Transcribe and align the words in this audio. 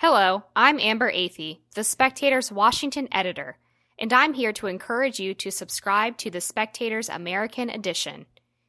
Hello, 0.00 0.44
I'm 0.54 0.78
Amber 0.78 1.10
Athey, 1.10 1.60
The 1.74 1.82
Spectator's 1.82 2.52
Washington 2.52 3.08
editor, 3.10 3.56
and 3.98 4.12
I'm 4.12 4.34
here 4.34 4.52
to 4.52 4.66
encourage 4.66 5.18
you 5.18 5.32
to 5.32 5.50
subscribe 5.50 6.18
to 6.18 6.30
The 6.30 6.42
Spectator's 6.42 7.08
American 7.08 7.70
edition. 7.70 8.26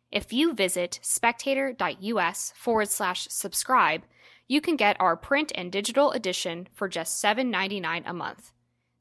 If 0.09 0.31
you 0.31 0.53
visit 0.53 0.99
spectator.us 1.01 2.53
forward 2.55 2.87
slash 2.87 3.27
subscribe, 3.29 4.03
you 4.47 4.61
can 4.61 4.77
get 4.77 4.95
our 5.01 5.17
print 5.17 5.51
and 5.53 5.69
digital 5.69 6.13
edition 6.13 6.69
for 6.73 6.87
just 6.87 7.21
$7.99 7.21 8.03
a 8.05 8.13
month. 8.13 8.53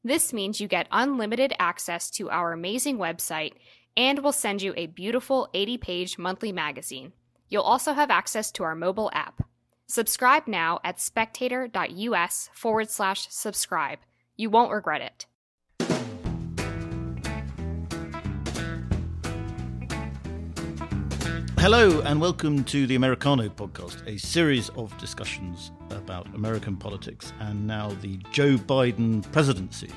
This 0.03 0.33
means 0.33 0.59
you 0.59 0.67
get 0.67 0.89
unlimited 0.91 1.53
access 1.59 2.09
to 2.11 2.29
our 2.29 2.51
amazing 2.51 2.97
website 2.97 3.53
and 3.95 4.19
we'll 4.19 4.33
send 4.33 4.61
you 4.61 4.73
a 4.75 4.87
beautiful 4.87 5.47
80 5.53 5.77
page 5.77 6.17
monthly 6.17 6.51
magazine. 6.51 7.13
You'll 7.47 7.63
also 7.63 7.93
have 7.93 8.11
access 8.11 8.51
to 8.51 8.63
our 8.63 8.75
mobile 8.75 9.09
app. 9.13 9.43
Subscribe 9.89 10.47
now 10.47 10.81
at 10.83 10.99
spectator.us 10.99 12.49
forward 12.53 12.89
slash 12.89 13.29
subscribe. 13.29 13.99
You 14.35 14.49
won't 14.49 14.69
regret 14.69 15.01
it. 15.01 15.25
Hello, 21.57 22.01
and 22.01 22.19
welcome 22.19 22.65
to 22.65 22.85
the 22.85 22.95
Americano 22.95 23.47
podcast, 23.47 24.05
a 24.05 24.17
series 24.19 24.67
of 24.71 24.95
discussions 24.97 25.71
about 25.91 26.27
American 26.35 26.75
politics 26.75 27.31
and 27.39 27.65
now 27.65 27.87
the 28.01 28.17
Joe 28.33 28.57
Biden 28.57 29.23
presidency. 29.31 29.89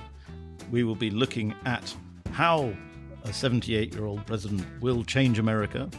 We 0.70 0.84
will 0.84 0.94
be 0.94 1.10
looking 1.10 1.52
at 1.64 1.92
how 2.30 2.72
a 3.24 3.32
78 3.32 3.92
year 3.92 4.04
old 4.04 4.24
president 4.24 4.64
will 4.80 5.02
change 5.02 5.40
America, 5.40 5.90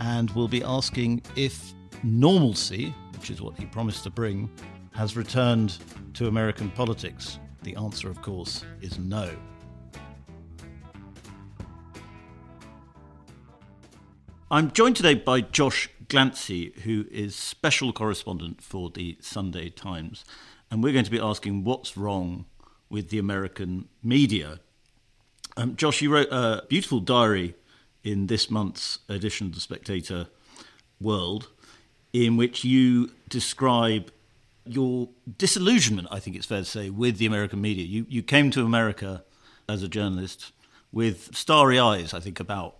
and 0.00 0.28
we'll 0.32 0.46
be 0.46 0.62
asking 0.62 1.22
if 1.36 1.72
normalcy 2.02 2.94
which 3.24 3.30
is 3.30 3.40
what 3.40 3.56
he 3.56 3.64
promised 3.64 4.02
to 4.02 4.10
bring, 4.10 4.50
has 4.92 5.16
returned 5.16 5.78
to 6.12 6.28
American 6.28 6.70
politics? 6.70 7.38
The 7.62 7.74
answer, 7.76 8.10
of 8.10 8.20
course, 8.20 8.66
is 8.82 8.98
no. 8.98 9.34
I'm 14.50 14.70
joined 14.72 14.96
today 14.96 15.14
by 15.14 15.40
Josh 15.40 15.88
Glancy, 16.08 16.78
who 16.80 17.06
is 17.10 17.34
special 17.34 17.94
correspondent 17.94 18.60
for 18.60 18.90
the 18.90 19.16
Sunday 19.22 19.70
Times. 19.70 20.26
And 20.70 20.84
we're 20.84 20.92
going 20.92 21.06
to 21.06 21.10
be 21.10 21.18
asking 21.18 21.64
what's 21.64 21.96
wrong 21.96 22.44
with 22.90 23.08
the 23.08 23.18
American 23.18 23.88
media. 24.02 24.60
Um, 25.56 25.76
Josh, 25.76 26.02
you 26.02 26.12
wrote 26.12 26.28
a 26.30 26.66
beautiful 26.68 27.00
diary 27.00 27.54
in 28.02 28.26
this 28.26 28.50
month's 28.50 28.98
edition 29.08 29.46
of 29.46 29.54
The 29.54 29.60
Spectator 29.60 30.26
World 31.00 31.48
in 32.14 32.36
which 32.36 32.64
you 32.64 33.10
describe 33.28 34.12
your 34.64 35.10
disillusionment, 35.36 36.08
I 36.10 36.20
think 36.20 36.36
it's 36.36 36.46
fair 36.46 36.60
to 36.60 36.64
say, 36.64 36.88
with 36.88 37.18
the 37.18 37.26
American 37.26 37.60
media. 37.60 37.84
You, 37.84 38.06
you 38.08 38.22
came 38.22 38.50
to 38.52 38.64
America 38.64 39.24
as 39.68 39.82
a 39.82 39.88
journalist 39.88 40.52
with 40.92 41.36
starry 41.36 41.78
eyes, 41.78 42.14
I 42.14 42.20
think, 42.20 42.40
about 42.40 42.76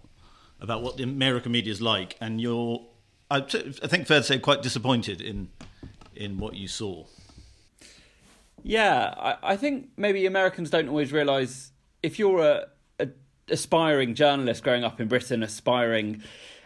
about 0.60 0.82
what 0.82 0.96
the 0.96 1.02
American 1.02 1.52
media 1.52 1.70
is 1.72 1.82
like, 1.82 2.16
and 2.20 2.40
you're, 2.40 2.86
I, 3.30 3.38
I 3.38 3.88
think, 3.88 4.06
fair 4.06 4.20
to 4.20 4.22
say, 4.22 4.38
quite 4.38 4.62
disappointed 4.62 5.20
in 5.20 5.48
in 6.14 6.38
what 6.38 6.54
you 6.54 6.68
saw. 6.68 7.04
Yeah, 8.62 9.12
I, 9.18 9.36
I 9.42 9.56
think 9.56 9.88
maybe 9.96 10.24
Americans 10.26 10.70
don't 10.70 10.88
always 10.88 11.12
realise 11.12 11.72
if 12.04 12.20
you're 12.20 12.40
a, 12.40 12.68
a 13.00 13.08
aspiring 13.50 14.14
journalist 14.14 14.62
growing 14.62 14.84
up 14.84 15.00
in 15.00 15.08
Britain, 15.08 15.42
aspiring 15.42 16.22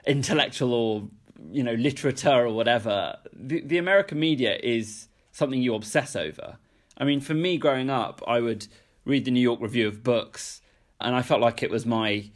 intellectual 0.07 0.75
or 0.75 1.09
you 1.51 1.63
know 1.63 1.75
literature 1.75 2.45
or 2.47 2.51
whatever 2.51 3.17
the, 3.33 3.61
the 3.61 3.79
american 3.79 4.19
media 4.19 4.59
is 4.63 5.09
something 5.33 5.63
you 5.63 5.75
obsess 5.75 6.17
over. 6.17 6.57
I 6.97 7.05
mean 7.05 7.21
for 7.21 7.35
me 7.35 7.59
growing 7.59 7.91
up 7.91 8.23
i 8.27 8.41
would 8.41 8.67
read 9.05 9.25
the 9.25 9.31
new 9.31 9.41
york 9.41 9.61
review 9.61 9.87
of 9.87 10.03
books 10.03 10.61
and 11.01 11.15
i 11.15 11.23
felt 11.23 11.41
like 11.41 11.63
it 11.63 11.71
was 11.71 11.87
my 11.87 12.31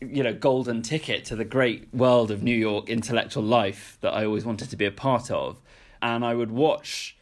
you 0.00 0.22
know 0.22 0.32
golden 0.32 0.82
ticket 0.82 1.24
to 1.26 1.36
the 1.36 1.44
great 1.44 1.92
world 1.94 2.30
of 2.30 2.42
new 2.42 2.56
york 2.56 2.88
intellectual 2.88 3.42
life 3.42 3.98
that 4.00 4.12
i 4.14 4.24
always 4.24 4.44
wanted 4.44 4.70
to 4.70 4.76
be 4.76 4.86
a 4.86 4.90
part 4.90 5.30
of. 5.30 5.60
And 6.00 6.24
i 6.24 6.34
would 6.34 6.50
watch 6.50 7.16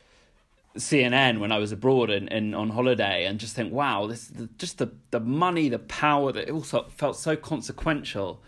CNN 0.77 1.41
when 1.41 1.51
I 1.51 1.59
was 1.59 1.73
abroad 1.73 2.11
and, 2.11 2.33
and 2.33 2.55
on 2.55 2.71
holiday, 2.71 3.25
and 3.27 3.41
just 3.41 3.57
think, 3.57 3.73
wow, 3.73 4.07
this 4.07 4.29
the, 4.29 4.49
just 4.57 4.79
the 4.79 4.93
the 5.11 5.21
money, 5.21 5.69
the 5.69 5.81
power 5.81 6.33
that 6.33 6.49
it 6.49 6.53
also 6.53 6.87
felt 6.91 7.17
so 7.17 7.35
consequential, 7.37 8.41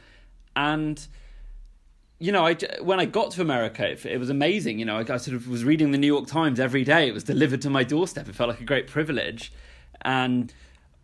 and 0.54 1.06
you 2.22 2.30
know, 2.30 2.46
I, 2.46 2.56
when 2.80 3.00
I 3.00 3.04
got 3.04 3.32
to 3.32 3.42
America, 3.42 3.84
it, 3.84 4.06
it 4.06 4.18
was 4.18 4.30
amazing. 4.30 4.78
You 4.78 4.84
know, 4.84 4.96
I, 4.96 5.00
I, 5.00 5.16
sort 5.16 5.34
of 5.34 5.48
was 5.48 5.64
reading 5.64 5.90
the 5.90 5.98
New 5.98 6.06
York 6.06 6.28
Times 6.28 6.60
every 6.60 6.84
day. 6.84 7.08
It 7.08 7.12
was 7.12 7.24
delivered 7.24 7.60
to 7.62 7.70
my 7.70 7.82
doorstep. 7.82 8.28
It 8.28 8.36
felt 8.36 8.48
like 8.48 8.60
a 8.60 8.64
great 8.64 8.86
privilege. 8.86 9.52
And 10.02 10.54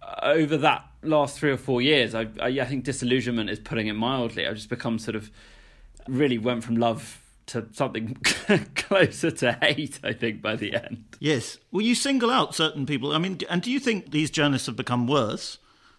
uh, 0.01 0.15
over 0.23 0.57
that 0.59 0.87
last 1.03 1.37
three 1.37 1.51
or 1.51 1.57
four 1.57 1.83
years, 1.83 2.15
I, 2.15 2.29
I, 2.41 2.47
I 2.61 2.65
think 2.67 2.85
disillusionment 2.85 3.51
is 3.51 3.59
putting 3.59 3.89
it 3.89 3.95
mildly. 3.95 4.47
I've 4.47 4.55
just 4.55 4.69
become 4.69 5.01
sort 5.01 5.17
of 5.17 5.33
really 6.07 6.39
went 6.39 6.63
from 6.63 6.77
love 6.77 7.21
to 7.47 7.67
something 7.73 8.15
closer 8.77 9.33
to 9.33 9.59
hate, 9.61 9.99
I 10.05 10.13
think, 10.13 10.41
by 10.41 10.55
the 10.55 10.73
end. 10.73 11.03
Yes. 11.19 11.59
Well, 11.73 11.83
you 11.83 11.97
single 11.97 12.31
out 12.31 12.55
certain 12.55 12.87
people. 12.87 13.13
I 13.13 13.19
mean, 13.19 13.41
and 13.51 13.61
do 13.61 13.73
you 13.73 13.81
think 13.81 14.13
these 14.13 14.31
journalists 14.31 14.67
have 14.67 14.77
become 14.77 15.09
worse? 15.09 15.59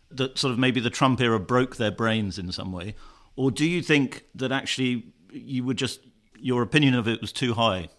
That 0.10 0.38
sort 0.38 0.54
of 0.54 0.60
maybe 0.60 0.80
the 0.80 0.90
Trump 0.90 1.20
era 1.20 1.42
broke 1.42 1.76
their 1.76 1.92
brains 1.92 2.40
in 2.40 2.54
some 2.54 2.72
way? 2.72 2.96
Or 3.36 3.52
do 3.52 3.66
you 3.66 3.82
think 3.82 4.26
that 4.36 4.52
actually 4.52 5.06
you 5.32 5.64
were 5.64 5.74
just, 5.74 6.02
your 6.38 6.62
opinion 6.62 6.96
of 6.96 7.08
it 7.08 7.22
was 7.22 7.32
too 7.32 7.54
high 7.54 7.90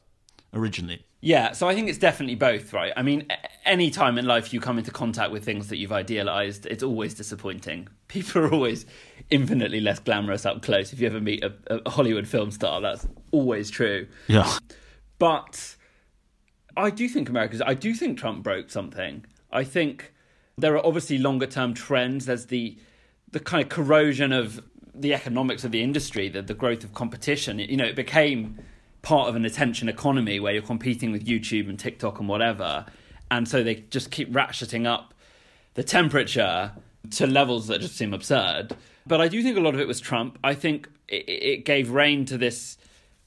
originally? 0.52 1.04
Yeah, 1.22 1.52
so 1.52 1.68
I 1.68 1.74
think 1.74 1.88
it's 1.91 1.98
definitely 1.98 2.34
both, 2.34 2.72
right? 2.72 2.92
I 2.96 3.02
mean, 3.02 3.28
any 3.66 3.91
time 3.91 4.16
in 4.16 4.26
life 4.26 4.54
you 4.54 4.60
come 4.60 4.78
into 4.78 4.91
contact 4.91 5.30
with 5.30 5.44
things 5.44 5.68
that 5.68 5.76
you've 5.76 5.92
idealized, 5.92 6.64
it's 6.66 6.82
always 6.82 7.12
disappointing. 7.12 7.88
People 8.08 8.42
are 8.42 8.52
always 8.52 8.86
infinitely 9.28 9.80
less 9.80 9.98
glamorous 9.98 10.46
up 10.46 10.62
close. 10.62 10.92
If 10.92 11.00
you 11.00 11.06
ever 11.06 11.20
meet 11.20 11.44
a, 11.44 11.54
a 11.68 11.91
Hollywood 11.91 12.26
film 12.26 12.50
star, 12.50 12.80
that's 12.80 13.06
always 13.32 13.70
true. 13.70 14.06
Yeah. 14.28 14.50
But 15.18 15.76
I 16.76 16.88
do 16.88 17.06
think 17.06 17.28
America's, 17.28 17.60
I 17.60 17.74
do 17.74 17.92
think 17.94 18.18
Trump 18.18 18.42
broke 18.42 18.70
something. 18.70 19.26
I 19.52 19.64
think 19.64 20.14
there 20.56 20.74
are 20.74 20.86
obviously 20.86 21.18
longer 21.18 21.47
term 21.47 21.74
trends. 21.74 22.26
There's 22.26 22.47
the 22.47 22.78
the 23.32 23.41
kind 23.41 23.62
of 23.62 23.68
corrosion 23.68 24.32
of 24.32 24.60
the 24.95 25.15
economics 25.15 25.65
of 25.65 25.71
the 25.71 25.83
industry, 25.83 26.28
the, 26.28 26.43
the 26.43 26.55
growth 26.55 26.84
of 26.84 26.95
competition, 26.95 27.59
you 27.59 27.77
know, 27.77 27.84
it 27.84 27.97
became 27.97 28.59
part 29.03 29.28
of 29.28 29.37
an 29.37 29.45
attention 29.45 29.89
economy 29.89 30.41
where 30.41 30.53
you're 30.53 30.62
competing 30.62 31.12
with 31.12 31.25
YouTube 31.25 31.69
and 31.69 31.78
TikTok 31.78 32.19
and 32.19 32.28
whatever. 32.28 32.84
And 33.31 33.49
so 33.49 33.62
they 33.62 33.77
just 33.91 34.11
keep 34.11 34.31
ratcheting 34.33 34.87
up 34.87 35.15
the 35.75 35.83
temperature 35.83 36.73
to 37.12 37.27
levels 37.27 37.69
that 37.69 37.81
just 37.81 37.97
seem 37.97 38.12
absurd. 38.12 38.77
But 39.06 39.21
I 39.21 39.28
do 39.28 39.43
think 39.43 39.56
a 39.56 39.61
lot 39.61 39.75
of 39.75 39.81
it 39.81 39.89
was 39.89 40.01
Trump. 40.01 40.39
I 40.45 40.55
think 40.55 40.89
it, 41.09 41.25
it 41.28 41.65
gave 41.65 41.91
rein 41.91 42.25
to 42.27 42.37
this 42.37 42.77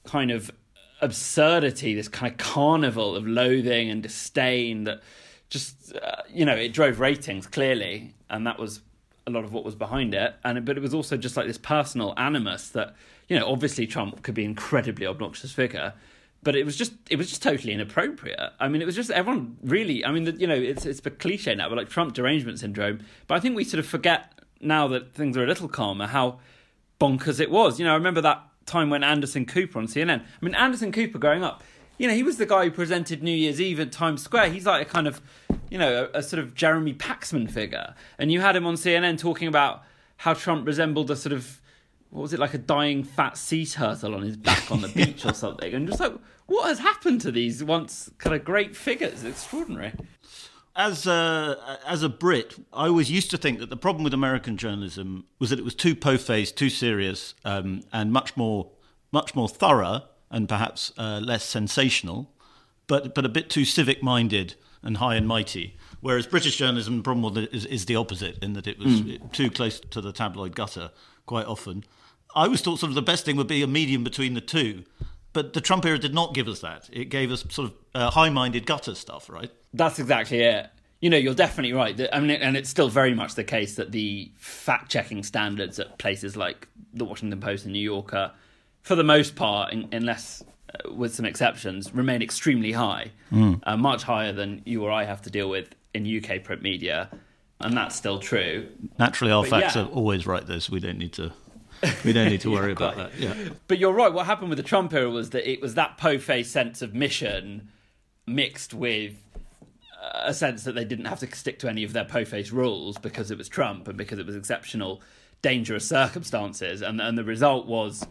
kind 0.04 0.30
of 0.30 0.50
absurdity, 1.00 1.94
this 1.94 2.08
kind 2.08 2.30
of 2.30 2.38
carnival 2.38 3.16
of 3.16 3.26
loathing 3.26 3.90
and 3.90 4.02
disdain 4.02 4.84
that 4.84 5.02
just, 5.50 5.94
uh, 5.96 6.22
you 6.30 6.44
know, 6.44 6.54
it 6.54 6.72
drove 6.72 7.00
ratings 7.00 7.46
clearly. 7.46 8.14
And 8.30 8.46
that 8.46 8.58
was 8.58 8.80
a 9.26 9.30
lot 9.30 9.44
of 9.44 9.52
what 9.52 9.64
was 9.64 9.74
behind 9.74 10.14
it, 10.14 10.34
and 10.44 10.64
but 10.64 10.76
it 10.76 10.80
was 10.80 10.94
also 10.94 11.16
just 11.16 11.36
like 11.36 11.46
this 11.46 11.58
personal 11.58 12.14
animus 12.16 12.68
that 12.70 12.94
you 13.28 13.38
know 13.38 13.50
obviously 13.50 13.86
Trump 13.86 14.22
could 14.22 14.34
be 14.34 14.44
an 14.44 14.50
incredibly 14.50 15.06
obnoxious 15.06 15.52
figure, 15.52 15.94
but 16.42 16.54
it 16.54 16.64
was 16.64 16.76
just 16.76 16.92
it 17.10 17.16
was 17.16 17.28
just 17.28 17.42
totally 17.42 17.72
inappropriate. 17.72 18.52
I 18.60 18.68
mean, 18.68 18.82
it 18.82 18.84
was 18.84 18.94
just 18.94 19.10
everyone 19.10 19.56
really. 19.62 20.04
I 20.04 20.12
mean, 20.12 20.38
you 20.38 20.46
know, 20.46 20.54
it's 20.54 20.84
it's 20.84 21.04
a 21.04 21.10
cliche 21.10 21.54
now, 21.54 21.68
but 21.68 21.78
like 21.78 21.88
Trump 21.88 22.14
derangement 22.14 22.60
syndrome. 22.60 23.00
But 23.26 23.36
I 23.36 23.40
think 23.40 23.56
we 23.56 23.64
sort 23.64 23.80
of 23.80 23.86
forget 23.86 24.32
now 24.60 24.86
that 24.88 25.14
things 25.14 25.36
are 25.36 25.44
a 25.44 25.46
little 25.46 25.68
calmer 25.68 26.06
how 26.06 26.38
bonkers 27.00 27.40
it 27.40 27.50
was. 27.50 27.78
You 27.78 27.86
know, 27.86 27.92
I 27.92 27.96
remember 27.96 28.20
that 28.20 28.42
time 28.66 28.90
when 28.90 29.02
Anderson 29.02 29.46
Cooper 29.46 29.78
on 29.78 29.86
CNN. 29.86 30.20
I 30.20 30.44
mean, 30.44 30.54
Anderson 30.54 30.92
Cooper 30.92 31.18
growing 31.18 31.44
up, 31.44 31.62
you 31.98 32.08
know, 32.08 32.14
he 32.14 32.22
was 32.22 32.36
the 32.36 32.46
guy 32.46 32.64
who 32.64 32.70
presented 32.70 33.22
New 33.22 33.34
Year's 33.34 33.60
Eve 33.60 33.80
at 33.80 33.92
Times 33.92 34.22
Square. 34.22 34.50
He's 34.50 34.66
like 34.66 34.86
a 34.86 34.90
kind 34.90 35.06
of 35.06 35.20
you 35.74 35.80
know, 35.80 36.08
a, 36.14 36.18
a 36.18 36.22
sort 36.22 36.38
of 36.38 36.54
Jeremy 36.54 36.94
Paxman 36.94 37.50
figure. 37.50 37.96
And 38.16 38.30
you 38.30 38.40
had 38.40 38.54
him 38.54 38.64
on 38.64 38.74
CNN 38.74 39.18
talking 39.18 39.48
about 39.48 39.82
how 40.18 40.32
Trump 40.32 40.68
resembled 40.68 41.10
a 41.10 41.16
sort 41.16 41.32
of 41.32 41.60
what 42.10 42.22
was 42.22 42.32
it 42.32 42.38
like 42.38 42.54
a 42.54 42.58
dying 42.58 43.02
fat 43.02 43.36
sea 43.36 43.66
turtle 43.66 44.14
on 44.14 44.22
his 44.22 44.36
back 44.36 44.70
on 44.70 44.82
the 44.82 44.88
beach 44.94 45.26
or 45.26 45.34
something. 45.34 45.74
And 45.74 45.88
just 45.88 45.98
like 45.98 46.12
what 46.46 46.68
has 46.68 46.78
happened 46.78 47.22
to 47.22 47.32
these 47.32 47.64
once 47.64 48.08
kind 48.18 48.36
of 48.36 48.44
great 48.44 48.76
figures? 48.76 49.24
Extraordinary. 49.24 49.94
As 50.76 51.08
a, 51.08 51.80
as 51.84 52.04
a 52.04 52.08
Brit, 52.08 52.54
I 52.72 52.86
always 52.86 53.10
used 53.10 53.32
to 53.32 53.36
think 53.36 53.58
that 53.58 53.68
the 53.68 53.76
problem 53.76 54.04
with 54.04 54.14
American 54.14 54.56
journalism 54.56 55.24
was 55.40 55.50
that 55.50 55.58
it 55.58 55.64
was 55.64 55.74
too 55.74 55.96
po-faced, 55.96 56.56
too 56.56 56.70
serious, 56.70 57.34
um, 57.44 57.82
and 57.92 58.12
much 58.12 58.36
more 58.36 58.70
much 59.10 59.34
more 59.34 59.48
thorough 59.48 60.02
and 60.30 60.48
perhaps 60.48 60.92
uh, 60.96 61.20
less 61.20 61.44
sensational, 61.44 62.30
but 62.86 63.12
but 63.12 63.24
a 63.24 63.28
bit 63.28 63.50
too 63.50 63.64
civic-minded 63.64 64.54
and 64.84 64.98
high 64.98 65.16
and 65.16 65.26
mighty. 65.26 65.76
Whereas 66.00 66.26
British 66.26 66.56
journalism, 66.56 66.98
the 66.98 67.02
problem 67.02 67.48
is, 67.50 67.64
is 67.64 67.86
the 67.86 67.96
opposite 67.96 68.38
in 68.42 68.52
that 68.52 68.66
it 68.66 68.78
was 68.78 69.00
mm. 69.00 69.32
too 69.32 69.50
close 69.50 69.80
to 69.80 70.00
the 70.00 70.12
tabloid 70.12 70.54
gutter 70.54 70.90
quite 71.26 71.46
often. 71.46 71.84
I 72.34 72.44
always 72.44 72.60
thought 72.60 72.78
sort 72.78 72.90
of 72.90 72.94
the 72.94 73.02
best 73.02 73.24
thing 73.24 73.36
would 73.36 73.46
be 73.46 73.62
a 73.62 73.66
medium 73.66 74.04
between 74.04 74.34
the 74.34 74.40
two. 74.40 74.84
But 75.32 75.52
the 75.52 75.60
Trump 75.60 75.84
era 75.84 75.98
did 75.98 76.14
not 76.14 76.32
give 76.32 76.46
us 76.46 76.60
that. 76.60 76.88
It 76.92 77.06
gave 77.06 77.32
us 77.32 77.44
sort 77.50 77.70
of 77.70 77.74
uh, 77.92 78.10
high-minded 78.10 78.66
gutter 78.66 78.94
stuff, 78.94 79.28
right? 79.28 79.50
That's 79.72 79.98
exactly 79.98 80.42
it. 80.42 80.68
You 81.00 81.10
know, 81.10 81.16
you're 81.16 81.34
definitely 81.34 81.72
right. 81.72 82.00
I 82.12 82.20
mean, 82.20 82.30
and 82.30 82.56
it's 82.56 82.70
still 82.70 82.88
very 82.88 83.14
much 83.14 83.34
the 83.34 83.42
case 83.42 83.74
that 83.74 83.90
the 83.90 84.30
fact-checking 84.36 85.24
standards 85.24 85.80
at 85.80 85.98
places 85.98 86.36
like 86.36 86.68
the 86.92 87.04
Washington 87.04 87.40
Post 87.40 87.64
and 87.64 87.72
New 87.72 87.80
Yorker, 87.80 88.30
for 88.82 88.94
the 88.94 89.02
most 89.02 89.34
part, 89.34 89.72
in, 89.72 89.88
unless 89.90 90.44
with 90.90 91.14
some 91.14 91.24
exceptions, 91.24 91.94
remain 91.94 92.22
extremely 92.22 92.72
high, 92.72 93.10
mm. 93.32 93.60
uh, 93.64 93.76
much 93.76 94.02
higher 94.02 94.32
than 94.32 94.62
you 94.64 94.84
or 94.84 94.90
I 94.90 95.04
have 95.04 95.22
to 95.22 95.30
deal 95.30 95.48
with 95.48 95.68
in 95.92 96.04
UK 96.04 96.42
print 96.42 96.62
media, 96.62 97.08
and 97.60 97.76
that's 97.76 97.94
still 97.94 98.18
true. 98.18 98.68
Naturally, 98.98 99.32
our 99.32 99.42
but 99.42 99.50
facts 99.50 99.76
yeah. 99.76 99.82
are 99.82 99.88
always 99.88 100.26
right. 100.26 100.46
This 100.46 100.68
we 100.68 100.80
don't 100.80 100.98
need 100.98 101.12
to 101.14 101.32
we 102.04 102.12
don't 102.12 102.28
need 102.28 102.40
to 102.42 102.50
worry 102.52 102.68
yeah, 102.68 102.72
about 102.72 102.96
that. 102.96 103.18
Yeah. 103.18 103.34
But 103.68 103.78
you're 103.78 103.92
right. 103.92 104.12
What 104.12 104.26
happened 104.26 104.50
with 104.50 104.58
the 104.58 104.64
Trump 104.64 104.92
era 104.92 105.10
was 105.10 105.30
that 105.30 105.48
it 105.48 105.60
was 105.60 105.74
that 105.74 105.96
po-faced 105.98 106.50
sense 106.50 106.82
of 106.82 106.94
mission 106.94 107.68
mixed 108.26 108.74
with 108.74 109.14
a 110.12 110.34
sense 110.34 110.64
that 110.64 110.74
they 110.74 110.84
didn't 110.84 111.06
have 111.06 111.20
to 111.20 111.34
stick 111.34 111.58
to 111.60 111.68
any 111.68 111.84
of 111.84 111.92
their 111.92 112.04
po-faced 112.04 112.52
rules 112.52 112.98
because 112.98 113.30
it 113.30 113.38
was 113.38 113.48
Trump 113.48 113.88
and 113.88 113.96
because 113.96 114.18
it 114.18 114.26
was 114.26 114.36
exceptional, 114.36 115.00
dangerous 115.42 115.86
circumstances, 115.88 116.82
and 116.82 117.00
and 117.00 117.16
the 117.16 117.24
result 117.24 117.66
was 117.66 118.06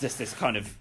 just 0.00 0.18
this 0.18 0.32
kind 0.32 0.56
of. 0.56 0.76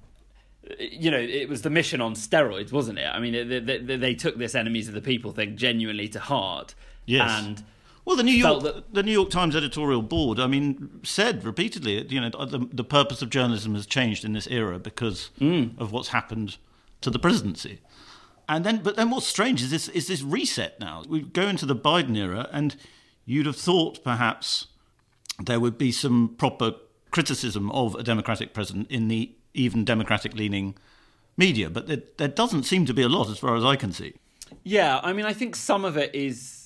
You 0.79 1.09
know, 1.09 1.19
it 1.19 1.49
was 1.49 1.63
the 1.63 1.69
mission 1.69 2.01
on 2.01 2.13
steroids, 2.13 2.71
wasn't 2.71 2.99
it? 2.99 3.07
I 3.07 3.19
mean, 3.19 3.49
they, 3.49 3.59
they, 3.59 3.97
they 3.97 4.13
took 4.13 4.37
this 4.37 4.53
enemies 4.53 4.87
of 4.87 4.93
the 4.93 5.01
people 5.01 5.31
thing 5.31 5.57
genuinely 5.57 6.07
to 6.09 6.19
heart. 6.19 6.75
Yes. 7.05 7.43
And 7.43 7.63
well, 8.05 8.15
the 8.15 8.23
New 8.23 8.31
York 8.31 8.63
that... 8.63 8.93
the 8.93 9.03
New 9.03 9.11
York 9.11 9.29
Times 9.29 9.55
editorial 9.55 10.01
board, 10.01 10.39
I 10.39 10.47
mean, 10.47 11.01
said 11.03 11.43
repeatedly, 11.43 12.05
you 12.07 12.21
know, 12.21 12.29
the, 12.29 12.67
the 12.71 12.83
purpose 12.83 13.21
of 13.21 13.29
journalism 13.29 13.73
has 13.75 13.85
changed 13.85 14.23
in 14.23 14.33
this 14.33 14.47
era 14.47 14.79
because 14.79 15.31
mm. 15.39 15.77
of 15.79 15.91
what's 15.91 16.09
happened 16.09 16.57
to 17.01 17.09
the 17.09 17.19
presidency. 17.19 17.79
And 18.47 18.65
then, 18.65 18.81
but 18.83 18.95
then, 18.95 19.09
what's 19.09 19.27
strange 19.27 19.61
is 19.61 19.71
this 19.71 19.87
is 19.89 20.07
this 20.07 20.21
reset 20.21 20.79
now. 20.79 21.03
We 21.07 21.21
go 21.21 21.47
into 21.47 21.65
the 21.65 21.75
Biden 21.75 22.17
era, 22.17 22.49
and 22.51 22.75
you'd 23.25 23.45
have 23.45 23.55
thought 23.55 24.03
perhaps 24.03 24.67
there 25.39 25.59
would 25.59 25.77
be 25.77 25.91
some 25.91 26.35
proper 26.37 26.73
criticism 27.11 27.71
of 27.71 27.95
a 27.95 28.03
Democratic 28.03 28.53
president 28.53 28.89
in 28.89 29.07
the 29.07 29.31
even 29.53 29.85
Democratic 29.85 30.33
leaning 30.33 30.75
media, 31.37 31.69
but 31.69 31.87
there, 31.87 32.01
there 32.17 32.27
doesn't 32.27 32.63
seem 32.63 32.85
to 32.85 32.93
be 32.93 33.01
a 33.01 33.09
lot, 33.09 33.29
as 33.29 33.39
far 33.39 33.55
as 33.55 33.63
I 33.63 33.75
can 33.75 33.91
see. 33.91 34.13
Yeah, 34.63 34.99
I 35.01 35.13
mean, 35.13 35.25
I 35.25 35.33
think 35.33 35.55
some 35.55 35.85
of 35.85 35.97
it 35.97 36.13
is 36.13 36.57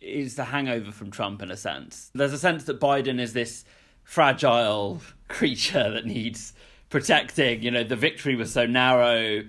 is 0.00 0.34
the 0.34 0.44
hangover 0.44 0.90
from 0.90 1.10
Trump 1.12 1.42
in 1.42 1.50
a 1.50 1.56
sense. 1.56 2.10
There's 2.12 2.32
a 2.32 2.38
sense 2.38 2.64
that 2.64 2.80
Biden 2.80 3.20
is 3.20 3.34
this 3.34 3.64
fragile 4.02 5.00
creature 5.28 5.90
that 5.90 6.06
needs 6.06 6.54
protecting. 6.90 7.62
You 7.62 7.70
know, 7.70 7.84
the 7.84 7.96
victory 7.96 8.34
was 8.34 8.52
so 8.52 8.66
narrow. 8.66 9.44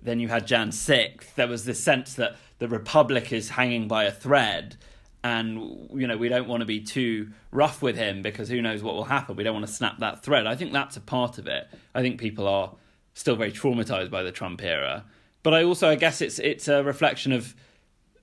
Then 0.00 0.18
you 0.18 0.28
had 0.28 0.46
Jan 0.46 0.70
6th. 0.70 1.34
There 1.34 1.46
was 1.46 1.66
this 1.66 1.82
sense 1.82 2.14
that 2.14 2.36
the 2.58 2.68
Republic 2.68 3.32
is 3.32 3.50
hanging 3.50 3.86
by 3.86 4.04
a 4.04 4.10
thread. 4.10 4.76
And, 5.24 5.90
you 5.92 6.06
know, 6.06 6.16
we 6.16 6.28
don't 6.28 6.48
want 6.48 6.60
to 6.60 6.66
be 6.66 6.80
too 6.80 7.30
rough 7.50 7.82
with 7.82 7.96
him 7.96 8.22
because 8.22 8.48
who 8.48 8.62
knows 8.62 8.82
what 8.82 8.94
will 8.94 9.04
happen. 9.04 9.36
We 9.36 9.42
don't 9.42 9.54
want 9.54 9.66
to 9.66 9.72
snap 9.72 9.98
that 9.98 10.22
thread. 10.22 10.46
I 10.46 10.54
think 10.54 10.72
that's 10.72 10.96
a 10.96 11.00
part 11.00 11.38
of 11.38 11.46
it. 11.48 11.68
I 11.94 12.02
think 12.02 12.20
people 12.20 12.46
are 12.46 12.72
still 13.14 13.34
very 13.34 13.50
traumatized 13.50 14.10
by 14.10 14.22
the 14.22 14.30
Trump 14.30 14.62
era. 14.62 15.04
But 15.42 15.54
I 15.54 15.64
also, 15.64 15.88
I 15.88 15.96
guess 15.96 16.20
it's 16.20 16.38
it's 16.38 16.68
a 16.68 16.84
reflection 16.84 17.32
of 17.32 17.54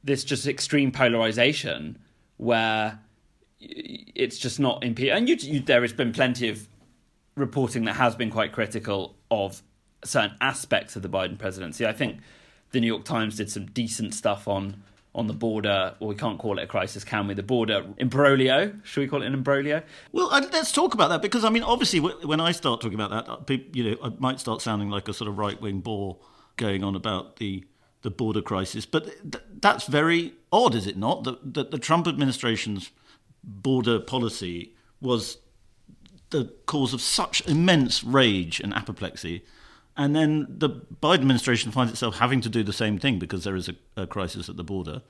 this 0.04 0.24
just 0.24 0.48
extreme 0.48 0.92
polarization 0.92 2.00
where 2.38 3.00
it's 3.60 4.38
just 4.38 4.60
not 4.60 4.84
in 4.84 4.96
and 5.10 5.28
you, 5.28 5.36
you, 5.36 5.60
there 5.60 5.82
has 5.82 5.94
been 5.94 6.14
plenty 6.14 6.50
of 6.50 6.68
reporting 7.36 7.86
that 7.86 7.96
has 7.96 8.16
been 8.16 8.30
quite 8.30 8.52
critical 8.52 9.16
of 9.32 9.64
certain 10.04 10.36
aspects 10.40 10.96
of 10.96 11.02
the 11.02 11.10
Biden 11.10 11.38
presidency. 11.38 11.86
I 11.86 11.94
think 11.94 12.20
the 12.72 12.80
New 12.80 12.88
York 12.88 13.06
Times 13.06 13.38
did 13.38 13.50
some 13.50 13.66
decent 13.68 14.14
stuff 14.14 14.48
on 14.48 14.84
on 15.16 15.28
the 15.28 15.34
border, 15.34 15.96
well, 16.00 16.10
we 16.10 16.16
can't 16.16 16.38
call 16.38 16.60
it 16.60 16.64
a 16.64 16.68
crisis, 16.68 17.04
can 17.04 17.28
we? 17.28 17.34
The 17.34 17.44
border 17.44 17.86
imbroglio. 17.98 18.86
Should 18.86 19.02
we 19.02 19.08
call 19.08 19.24
it 19.24 19.28
an 19.28 19.34
imbroglio? 19.34 19.82
Well, 20.12 20.30
uh, 20.32 20.42
let's 20.52 20.72
talk 20.72 20.94
about 20.94 21.10
that 21.10 21.22
because 21.22 21.46
I 21.46 21.50
mean, 21.50 21.64
obviously, 21.64 22.00
when 22.00 22.42
I 22.42 22.52
start 22.52 22.82
talking 22.82 23.00
about 23.00 23.48
that, 23.48 23.76
you 23.76 23.92
know, 23.92 23.98
I 24.04 24.12
might 24.20 24.40
start 24.40 24.62
sounding 24.62 24.90
like 24.90 25.08
a 25.08 25.14
sort 25.14 25.30
of 25.30 25.38
right 25.38 25.60
wing 25.60 25.80
bore 25.80 26.18
going 26.58 26.84
on 26.84 26.96
about 26.96 27.38
the 27.38 27.66
the 28.02 28.12
border 28.12 28.42
crisis. 28.42 28.86
But 28.86 29.06
th- 29.32 29.44
that's 29.62 29.88
very 29.88 30.34
odd, 30.52 30.76
is 30.76 30.86
it 30.86 30.96
not? 30.98 31.24
That, 31.24 31.56
that 31.56 31.72
the 31.72 31.80
Trump 31.80 32.08
administration's 32.08 32.92
border 33.44 34.00
policy 34.00 34.76
was 35.02 35.38
the 36.30 36.54
cause 36.66 36.94
of 36.94 37.02
such 37.02 37.46
immense 37.48 38.04
rage 38.04 38.60
and 38.60 38.74
apoplexy. 38.74 39.44
And 39.98 40.16
then 40.16 40.46
the 40.50 40.70
Biden 40.70 41.22
administration 41.22 41.72
finds 41.72 41.92
itself 41.92 42.18
having 42.18 42.42
to 42.42 42.50
do 42.50 42.64
the 42.64 42.74
same 42.74 42.98
thing 42.98 43.18
because 43.18 43.44
there 43.44 43.56
is 43.56 43.70
a, 43.70 43.76
a 43.96 44.08
crisis 44.08 44.50
at 44.50 44.58
the 44.58 44.64
border. 44.64 45.02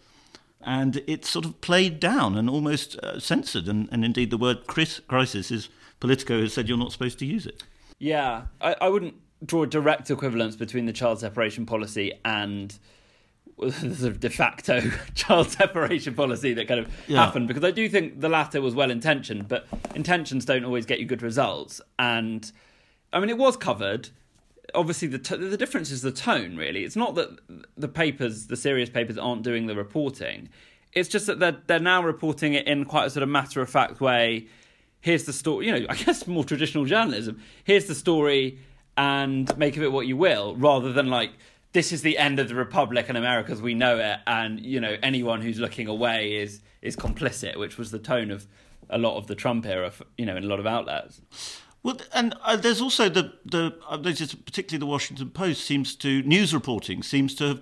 And 0.62 1.02
it's 1.08 1.30
sort 1.30 1.46
of 1.46 1.62
played 1.62 2.00
down 2.00 2.38
and 2.38 2.50
almost 2.50 2.98
uh, 3.00 3.20
censored. 3.20 3.68
And, 3.68 3.90
and 3.92 4.06
indeed, 4.06 4.30
the 4.30 4.38
word 4.38 4.68
crisis 4.68 5.52
is 5.52 5.70
Politico 6.00 6.42
has 6.42 6.54
said 6.54 6.70
you're 6.70 6.78
not 6.78 6.92
supposed 6.92 7.20
to 7.20 7.26
use 7.26 7.46
it. 7.46 7.64
Yeah, 8.00 8.44
I, 8.62 8.76
I 8.82 8.90
wouldn't 8.90 9.16
draw 9.46 9.64
a 9.64 9.68
direct 9.68 10.10
equivalence 10.10 10.56
between 10.56 10.86
the 10.86 10.94
child 10.94 11.20
separation 11.20 11.66
policy 11.66 12.14
and 12.24 12.78
the 13.58 13.72
sort 13.72 14.12
of 14.12 14.20
de 14.20 14.30
facto 14.30 14.82
child 15.16 15.50
separation 15.50 16.14
policy 16.14 16.54
that 16.54 16.68
kind 16.68 16.80
of 16.80 16.94
yeah. 17.08 17.24
happened 17.24 17.48
because 17.48 17.64
I 17.64 17.72
do 17.72 17.88
think 17.88 18.20
the 18.20 18.30
latter 18.30 18.62
was 18.62 18.76
well 18.76 18.92
intentioned, 18.92 19.48
but 19.48 19.68
intentions 19.96 20.46
don't 20.46 20.66
always 20.66 20.86
get 20.86 21.00
you 21.00 21.06
good 21.06 21.22
results. 21.22 21.80
And 21.98 22.52
I 23.14 23.20
mean, 23.20 23.30
it 23.30 23.38
was 23.38 23.56
covered. 23.56 24.10
Obviously, 24.74 25.08
the 25.08 25.20
t- 25.20 25.38
the 25.38 25.58
difference 25.58 25.92
is 25.92 26.02
the 26.02 26.12
tone. 26.12 26.56
Really, 26.58 26.84
it's 26.84 26.96
not 26.96 27.16
that 27.16 27.40
the 27.78 27.88
papers, 27.88 28.48
the 28.48 28.58
serious 28.58 28.90
papers, 28.90 29.18
aren't 29.18 29.44
doing 29.44 29.68
the 29.68 29.76
reporting. 29.76 30.50
It's 30.94 31.10
just 31.10 31.28
that 31.28 31.40
they're 31.40 31.58
they're 31.68 31.80
now 31.80 32.02
reporting 32.04 32.54
it 32.54 32.68
in 32.68 32.86
quite 32.86 33.06
a 33.06 33.10
sort 33.10 33.24
of 33.24 33.30
matter 33.30 33.62
of 33.62 33.70
fact 33.70 34.02
way. 34.02 34.48
Here's 35.02 35.26
the 35.26 35.34
story. 35.34 35.68
You 35.68 35.80
know, 35.80 35.86
I 35.90 35.96
guess 36.04 36.26
more 36.26 36.44
traditional 36.44 36.86
journalism. 36.86 37.42
Here's 37.64 37.86
the 37.86 37.96
story 37.96 38.60
and 38.98 39.56
make 39.58 39.78
of 39.78 39.84
it 39.84 39.92
what 39.92 40.08
you 40.08 40.18
will, 40.18 40.56
rather 40.56 40.94
than 40.94 41.10
like 41.10 41.32
this 41.74 41.92
is 41.92 42.02
the 42.02 42.18
end 42.18 42.40
of 42.40 42.48
the 42.48 42.56
republic 42.56 43.08
and 43.10 43.18
America 43.18 43.52
as 43.52 43.62
we 43.62 43.74
know 43.74 44.00
it, 44.00 44.20
and 44.26 44.60
you 44.60 44.80
know 44.80 44.98
anyone 45.04 45.42
who's 45.42 45.60
looking 45.60 45.88
away 45.88 46.36
is 46.36 46.62
is 46.82 46.96
complicit, 46.96 47.58
which 47.58 47.78
was 47.78 47.92
the 47.92 48.00
tone 48.00 48.32
of 48.32 48.48
a 48.90 48.98
lot 48.98 49.18
of 49.18 49.28
the 49.28 49.36
Trump 49.36 49.66
era, 49.66 49.92
you 50.18 50.26
know, 50.26 50.36
in 50.36 50.44
a 50.44 50.48
lot 50.48 50.60
of 50.60 50.66
outlets. 50.66 51.22
Well, 51.86 51.98
and 52.16 52.34
uh, 52.44 52.56
there's 52.56 52.82
also 52.82 53.10
the 53.10 53.32
the 53.46 53.76
uh, 53.88 53.98
particularly 53.98 54.80
the 54.80 54.88
Washington 54.88 55.30
Post 55.30 55.64
seems 55.64 55.96
to 55.98 56.24
news 56.24 56.52
reporting 56.52 57.04
seems 57.04 57.36
to 57.36 57.48
have 57.50 57.62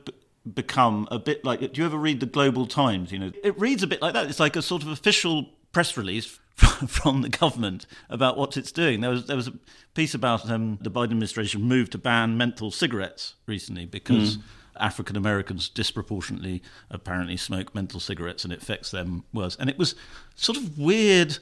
become 0.56 1.10
a 1.12 1.20
bit 1.20 1.44
like. 1.44 1.60
Do 1.60 1.82
you 1.82 1.86
ever 1.86 1.98
read 1.98 2.22
the 2.22 2.26
Global 2.26 2.66
Times? 2.66 3.12
You 3.12 3.20
know, 3.20 3.32
it 3.44 3.60
reads 3.60 3.84
a 3.84 3.88
bit 3.88 4.02
like 4.02 4.14
that. 4.14 4.28
It's 4.28 4.40
like 4.40 4.56
a 4.56 4.62
sort 4.62 4.82
of 4.82 4.88
official 4.88 5.50
press 5.74 5.98
release 5.98 6.40
from 6.88 7.22
the 7.22 7.28
government 7.28 7.86
about 8.10 8.38
what 8.38 8.56
it's 8.56 8.72
doing. 8.72 9.02
There 9.02 9.10
was 9.10 9.28
there 9.28 9.36
was 9.36 9.50
a 9.50 9.54
piece 9.94 10.14
about 10.14 10.50
um, 10.50 10.80
the 10.80 10.90
Biden 10.90 11.12
administration 11.12 11.62
moved 11.62 11.92
to 11.92 11.98
ban 11.98 12.38
menthol 12.38 12.72
cigarettes 12.72 13.36
recently 13.46 13.86
because. 13.86 14.38
Mm. 14.38 14.44
African 14.80 15.16
Americans 15.16 15.70
disproportionately 15.70 16.64
apparently 16.90 17.38
smoke 17.38 17.76
menthol 17.76 18.00
cigarettes 18.00 18.44
and 18.44 18.52
it 18.52 18.64
affects 18.64 18.90
them 18.90 19.24
worse. 19.32 19.56
And 19.60 19.70
it 19.70 19.78
was 19.78 19.94
sort 20.34 20.58
of 20.58 20.80
weird. 20.80 21.38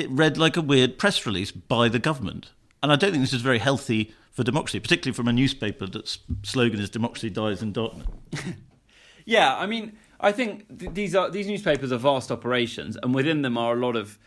It 0.00 0.10
read 0.10 0.38
like 0.38 0.56
a 0.56 0.62
weird 0.62 0.98
press 0.98 1.26
release 1.26 1.50
by 1.50 1.88
the 1.88 1.98
government. 1.98 2.50
And 2.82 2.90
I 2.90 2.96
don't 2.96 3.10
think 3.10 3.22
this 3.22 3.32
is 3.32 3.42
very 3.42 3.58
healthy 3.58 4.14
for 4.30 4.42
democracy, 4.42 4.80
particularly 4.80 5.14
from 5.14 5.28
a 5.28 5.32
newspaper 5.32 5.86
that's 5.86 6.18
slogan 6.42 6.80
is 6.80 6.88
"Democracy 6.88 7.30
dies 7.30 7.62
in 7.62 7.72
darkness." 7.72 8.06
yeah, 9.24 9.56
I 9.56 9.66
mean, 9.66 9.92
I 10.18 10.32
think 10.32 10.78
th- 10.78 10.94
these 10.94 11.14
are 11.14 11.30
these 11.30 11.46
newspapers 11.46 11.92
are 11.92 11.98
vast 11.98 12.30
operations, 12.30 12.96
and 13.02 13.14
within 13.14 13.42
them 13.42 13.58
are 13.58 13.74
a 13.74 13.78
lot 13.78 13.96
of 13.96 14.18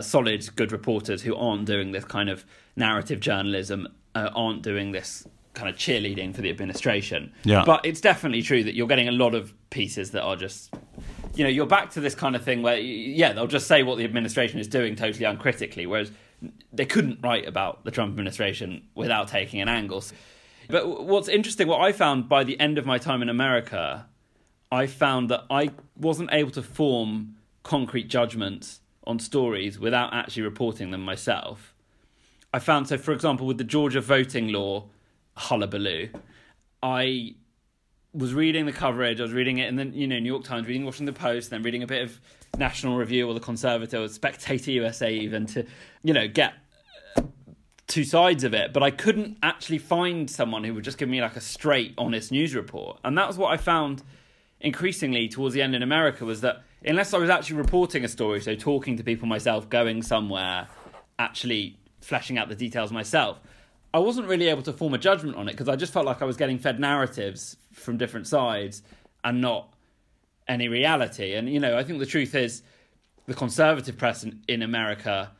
solid, 0.00 0.48
good 0.56 0.72
reporters 0.72 1.22
who 1.22 1.36
aren't 1.36 1.66
doing 1.66 1.92
this 1.92 2.04
kind 2.04 2.28
of 2.28 2.44
narrative 2.76 3.20
journalism, 3.20 3.88
uh, 4.14 4.30
aren't 4.34 4.62
doing 4.62 4.92
this 4.92 5.26
kind 5.54 5.68
of 5.68 5.76
cheerleading 5.76 6.34
for 6.34 6.40
the 6.40 6.50
administration. 6.50 7.32
Yeah. 7.44 7.64
But 7.64 7.84
it's 7.84 8.00
definitely 8.00 8.42
true 8.42 8.64
that 8.64 8.74
you're 8.74 8.86
getting 8.86 9.08
a 9.08 9.12
lot 9.12 9.34
of 9.34 9.52
pieces 9.70 10.12
that 10.12 10.22
are 10.22 10.36
just, 10.36 10.74
you 11.34 11.44
know, 11.44 11.50
you're 11.50 11.66
back 11.66 11.90
to 11.92 12.00
this 12.00 12.14
kind 12.14 12.36
of 12.36 12.44
thing 12.44 12.62
where, 12.62 12.78
yeah, 12.78 13.32
they'll 13.32 13.46
just 13.46 13.66
say 13.66 13.82
what 13.82 13.98
the 13.98 14.04
administration 14.04 14.60
is 14.60 14.68
doing 14.68 14.96
totally 14.96 15.24
uncritically, 15.24 15.86
whereas 15.86 16.10
they 16.72 16.84
couldn't 16.84 17.20
write 17.22 17.46
about 17.46 17.84
the 17.84 17.90
Trump 17.90 18.10
administration 18.10 18.86
without 18.94 19.28
taking 19.28 19.60
an 19.60 19.68
angle. 19.68 20.04
But 20.68 21.04
what's 21.04 21.28
interesting, 21.28 21.68
what 21.68 21.80
I 21.80 21.92
found 21.92 22.28
by 22.28 22.44
the 22.44 22.58
end 22.60 22.78
of 22.78 22.86
my 22.86 22.98
time 22.98 23.22
in 23.22 23.28
America, 23.28 24.06
I 24.70 24.86
found 24.86 25.28
that 25.30 25.44
I 25.50 25.70
wasn't 25.96 26.30
able 26.32 26.50
to 26.52 26.62
form 26.62 27.36
concrete 27.62 28.08
judgments 28.08 28.80
on 29.04 29.18
stories 29.18 29.78
without 29.78 30.12
actually 30.12 30.42
reporting 30.42 30.90
them 30.90 31.02
myself. 31.02 31.74
I 32.54 32.58
found 32.58 32.88
so, 32.88 32.98
for 32.98 33.12
example, 33.12 33.46
with 33.46 33.58
the 33.58 33.64
Georgia 33.64 34.00
voting 34.00 34.48
law 34.48 34.88
hullabaloo, 35.36 36.10
I 36.82 37.34
was 38.14 38.34
reading 38.34 38.66
the 38.66 38.72
coverage. 38.72 39.20
I 39.20 39.22
was 39.22 39.32
reading 39.32 39.58
it 39.58 39.68
in 39.68 39.76
the 39.76 39.86
you 39.86 40.06
know 40.06 40.18
New 40.18 40.28
York 40.32 40.44
Times, 40.44 40.66
reading 40.66 40.84
Washington 40.84 41.14
Post, 41.14 41.50
then 41.50 41.62
reading 41.62 41.82
a 41.82 41.86
bit 41.86 42.02
of 42.02 42.20
National 42.58 42.96
Review 42.96 43.28
or 43.28 43.34
the 43.34 43.40
Conservative, 43.40 44.02
or 44.02 44.08
Spectator 44.08 44.70
USA, 44.72 45.12
even 45.12 45.46
to 45.46 45.66
you 46.02 46.12
know 46.12 46.28
get 46.28 46.54
uh, 47.16 47.22
two 47.86 48.04
sides 48.04 48.44
of 48.44 48.54
it, 48.54 48.72
but 48.72 48.82
I 48.82 48.90
couldn't 48.90 49.38
actually 49.42 49.78
find 49.78 50.30
someone 50.30 50.64
who 50.64 50.74
would 50.74 50.84
just 50.84 50.98
give 50.98 51.08
me 51.08 51.20
like 51.20 51.36
a 51.36 51.40
straight, 51.40 51.94
honest 51.96 52.30
news 52.32 52.54
report. 52.54 52.98
And 53.04 53.16
that 53.18 53.26
was 53.26 53.38
what 53.38 53.52
I 53.52 53.56
found 53.56 54.02
increasingly 54.60 55.28
towards 55.28 55.54
the 55.54 55.62
end 55.62 55.74
in 55.74 55.82
America 55.82 56.24
was 56.24 56.40
that 56.42 56.62
unless 56.84 57.12
I 57.12 57.18
was 57.18 57.30
actually 57.30 57.56
reporting 57.56 58.04
a 58.04 58.08
story, 58.08 58.40
so 58.40 58.54
talking 58.54 58.96
to 58.96 59.04
people 59.04 59.26
myself, 59.26 59.68
going 59.68 60.02
somewhere, 60.02 60.68
actually 61.18 61.78
fleshing 62.00 62.38
out 62.38 62.48
the 62.48 62.54
details 62.54 62.92
myself, 62.92 63.40
I 63.94 63.98
wasn't 63.98 64.28
really 64.28 64.48
able 64.48 64.62
to 64.62 64.72
form 64.72 64.94
a 64.94 64.98
judgment 64.98 65.36
on 65.36 65.48
it 65.48 65.52
because 65.52 65.68
I 65.68 65.76
just 65.76 65.92
felt 65.92 66.06
like 66.06 66.22
I 66.22 66.24
was 66.24 66.36
getting 66.36 66.58
fed 66.58 66.80
narratives 66.80 67.56
from 67.72 67.98
different 67.98 68.26
sides 68.26 68.82
and 69.22 69.40
not 69.40 69.74
any 70.48 70.68
reality. 70.68 71.34
And, 71.34 71.48
you 71.48 71.60
know, 71.60 71.76
I 71.76 71.84
think 71.84 71.98
the 71.98 72.06
truth 72.06 72.34
is 72.34 72.62
the 73.26 73.34
conservative 73.34 73.98
press 73.98 74.24
in, 74.24 74.42
in 74.48 74.62
America 74.62 75.32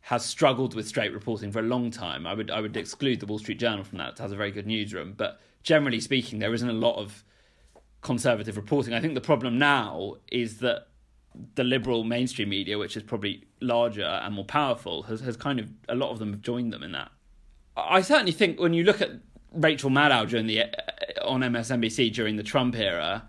has 0.00 0.24
struggled 0.24 0.74
with 0.74 0.88
straight 0.88 1.12
reporting 1.12 1.52
for 1.52 1.58
a 1.58 1.62
long 1.62 1.90
time. 1.90 2.26
I 2.26 2.32
would 2.32 2.50
I 2.50 2.60
would 2.60 2.76
exclude 2.76 3.20
the 3.20 3.26
Wall 3.26 3.38
Street 3.38 3.58
Journal 3.58 3.84
from 3.84 3.98
that. 3.98 4.12
It 4.12 4.18
has 4.18 4.32
a 4.32 4.36
very 4.36 4.50
good 4.50 4.66
newsroom, 4.66 5.12
but 5.16 5.38
generally 5.62 6.00
speaking, 6.00 6.38
there 6.38 6.54
isn't 6.54 6.68
a 6.68 6.72
lot 6.72 6.96
of 6.96 7.24
conservative 8.00 8.56
reporting. 8.56 8.94
I 8.94 9.00
think 9.00 9.14
the 9.14 9.20
problem 9.20 9.58
now 9.58 10.14
is 10.32 10.58
that 10.58 10.88
the 11.56 11.64
liberal 11.64 12.04
mainstream 12.04 12.48
media, 12.48 12.78
which 12.78 12.96
is 12.96 13.02
probably 13.02 13.44
larger 13.60 14.04
and 14.04 14.34
more 14.34 14.46
powerful, 14.46 15.02
has, 15.02 15.20
has 15.20 15.36
kind 15.36 15.60
of 15.60 15.70
a 15.88 15.94
lot 15.94 16.10
of 16.10 16.18
them 16.18 16.32
have 16.32 16.40
joined 16.40 16.72
them 16.72 16.82
in 16.82 16.92
that. 16.92 17.10
I 17.88 18.00
certainly 18.00 18.32
think 18.32 18.60
when 18.60 18.72
you 18.72 18.84
look 18.84 19.00
at 19.00 19.10
Rachel 19.52 19.90
Maddow 19.90 20.28
during 20.28 20.46
the 20.46 20.62
uh, 20.62 20.66
on 21.24 21.40
MSNBC 21.40 22.12
during 22.12 22.36
the 22.36 22.42
Trump 22.42 22.76
era, 22.76 23.28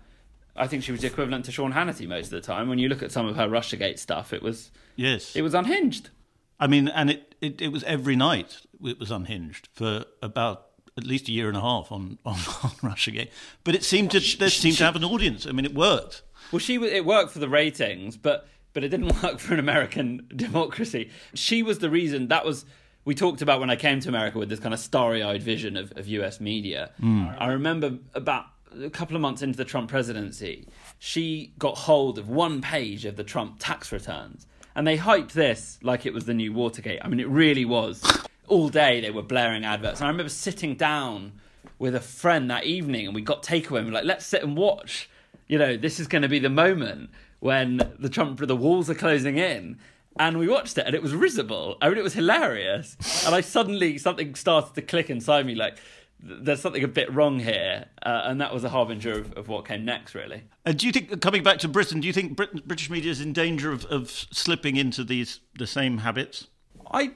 I 0.56 0.66
think 0.66 0.82
she 0.82 0.92
was 0.92 1.04
equivalent 1.04 1.44
to 1.46 1.52
Sean 1.52 1.72
Hannity 1.72 2.06
most 2.06 2.26
of 2.26 2.32
the 2.32 2.40
time. 2.40 2.68
When 2.68 2.78
you 2.78 2.88
look 2.88 3.02
at 3.02 3.12
some 3.12 3.26
of 3.26 3.36
her 3.36 3.48
RussiaGate 3.48 3.98
stuff, 3.98 4.32
it 4.32 4.42
was 4.42 4.70
yes, 4.96 5.34
it 5.34 5.42
was 5.42 5.54
unhinged. 5.54 6.10
I 6.58 6.66
mean, 6.66 6.88
and 6.88 7.10
it, 7.10 7.34
it, 7.40 7.62
it 7.62 7.68
was 7.68 7.82
every 7.84 8.16
night 8.16 8.60
it 8.84 9.00
was 9.00 9.10
unhinged 9.10 9.68
for 9.72 10.04
about 10.22 10.66
at 10.96 11.06
least 11.06 11.28
a 11.28 11.32
year 11.32 11.48
and 11.48 11.56
a 11.56 11.60
half 11.60 11.90
on 11.90 12.18
on, 12.24 12.34
on 12.62 12.70
RussiaGate. 12.82 13.30
But 13.64 13.74
it 13.74 13.84
seemed 13.84 14.10
to 14.12 14.20
there 14.38 14.50
seemed 14.50 14.76
to 14.78 14.84
have 14.84 14.96
an 14.96 15.04
audience. 15.04 15.46
I 15.46 15.52
mean, 15.52 15.64
it 15.64 15.74
worked. 15.74 16.22
Well, 16.52 16.58
she 16.58 16.76
it 16.76 17.04
worked 17.04 17.32
for 17.32 17.38
the 17.38 17.48
ratings, 17.48 18.16
but 18.16 18.46
but 18.72 18.84
it 18.84 18.88
didn't 18.88 19.08
work 19.22 19.38
for 19.38 19.54
an 19.54 19.60
American 19.60 20.26
democracy. 20.34 21.10
She 21.34 21.62
was 21.62 21.78
the 21.78 21.90
reason 21.90 22.28
that 22.28 22.44
was 22.44 22.64
we 23.04 23.14
talked 23.14 23.42
about 23.42 23.60
when 23.60 23.70
I 23.70 23.76
came 23.76 24.00
to 24.00 24.08
America 24.08 24.38
with 24.38 24.48
this 24.48 24.60
kind 24.60 24.74
of 24.74 24.80
starry 24.80 25.22
eyed 25.22 25.42
vision 25.42 25.76
of, 25.76 25.92
of 25.96 26.06
US 26.08 26.40
media. 26.40 26.90
Mm. 27.00 27.34
I 27.38 27.48
remember 27.48 27.98
about 28.14 28.46
a 28.78 28.90
couple 28.90 29.16
of 29.16 29.22
months 29.22 29.42
into 29.42 29.56
the 29.56 29.64
Trump 29.64 29.90
presidency, 29.90 30.68
she 30.98 31.52
got 31.58 31.76
hold 31.76 32.18
of 32.18 32.28
one 32.28 32.60
page 32.60 33.04
of 33.04 33.16
the 33.16 33.24
Trump 33.24 33.56
tax 33.58 33.90
returns. 33.90 34.46
And 34.74 34.86
they 34.86 34.96
hyped 34.96 35.32
this 35.32 35.78
like 35.82 36.06
it 36.06 36.14
was 36.14 36.26
the 36.26 36.34
new 36.34 36.52
Watergate. 36.52 37.00
I 37.02 37.08
mean, 37.08 37.20
it 37.20 37.28
really 37.28 37.64
was. 37.64 38.02
All 38.46 38.68
day 38.68 39.00
they 39.00 39.10
were 39.10 39.22
blaring 39.22 39.64
adverts. 39.64 40.00
And 40.00 40.06
I 40.06 40.10
remember 40.10 40.30
sitting 40.30 40.76
down 40.76 41.32
with 41.78 41.94
a 41.94 42.00
friend 42.00 42.50
that 42.50 42.64
evening 42.64 43.06
and 43.06 43.14
we 43.14 43.22
got 43.22 43.42
takeaway 43.42 43.78
and 43.78 43.86
we 43.86 43.92
were 43.92 43.98
like, 43.98 44.04
let's 44.04 44.26
sit 44.26 44.42
and 44.42 44.56
watch. 44.56 45.08
You 45.48 45.58
know, 45.58 45.76
this 45.76 45.98
is 45.98 46.06
going 46.06 46.22
to 46.22 46.28
be 46.28 46.38
the 46.38 46.50
moment 46.50 47.10
when 47.40 47.80
the 47.98 48.08
Trump, 48.08 48.38
the 48.38 48.56
walls 48.56 48.88
are 48.88 48.94
closing 48.94 49.38
in 49.38 49.78
and 50.20 50.38
we 50.38 50.46
watched 50.46 50.76
it 50.76 50.84
and 50.86 50.94
it 50.94 51.02
was 51.02 51.14
risible. 51.14 51.78
I 51.80 51.88
mean, 51.88 51.96
it 51.96 52.04
was 52.04 52.12
hilarious. 52.12 53.24
And 53.24 53.34
I 53.34 53.40
suddenly, 53.40 53.96
something 53.96 54.34
started 54.34 54.74
to 54.74 54.82
click 54.82 55.08
inside 55.08 55.46
me 55.46 55.54
like, 55.54 55.78
there's 56.22 56.60
something 56.60 56.84
a 56.84 56.88
bit 56.88 57.10
wrong 57.10 57.38
here. 57.38 57.86
Uh, 58.02 58.24
and 58.26 58.38
that 58.38 58.52
was 58.52 58.62
a 58.62 58.68
harbinger 58.68 59.18
of, 59.18 59.32
of, 59.32 59.48
what 59.48 59.66
came 59.66 59.86
next, 59.86 60.14
really. 60.14 60.42
And 60.66 60.78
do 60.78 60.86
you 60.86 60.92
think, 60.92 61.22
coming 61.22 61.42
back 61.42 61.56
to 61.60 61.68
Britain, 61.68 62.00
do 62.00 62.06
you 62.06 62.12
think 62.12 62.36
Britain, 62.36 62.60
British 62.66 62.90
media 62.90 63.10
is 63.10 63.22
in 63.22 63.32
danger 63.32 63.72
of, 63.72 63.86
of 63.86 64.10
slipping 64.10 64.76
into 64.76 65.04
these 65.04 65.40
the 65.58 65.66
same 65.66 65.98
habits? 65.98 66.48
I, 66.90 67.12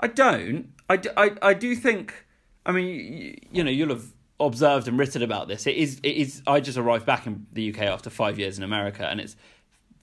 I 0.00 0.06
don't. 0.06 0.72
I, 0.88 1.02
I, 1.18 1.30
I 1.42 1.52
do 1.52 1.76
think, 1.76 2.24
I 2.64 2.72
mean, 2.72 2.86
you, 2.86 3.36
you 3.52 3.62
know, 3.62 3.70
you'll 3.70 3.90
have 3.90 4.06
observed 4.40 4.88
and 4.88 4.98
written 4.98 5.22
about 5.22 5.48
this. 5.48 5.66
It 5.66 5.76
is, 5.76 6.00
it 6.02 6.16
is. 6.16 6.40
I 6.46 6.60
just 6.60 6.78
arrived 6.78 7.04
back 7.04 7.26
in 7.26 7.46
the 7.52 7.74
UK 7.74 7.82
after 7.82 8.08
five 8.08 8.38
years 8.38 8.56
in 8.56 8.64
America, 8.64 9.06
and 9.06 9.20
it's 9.20 9.36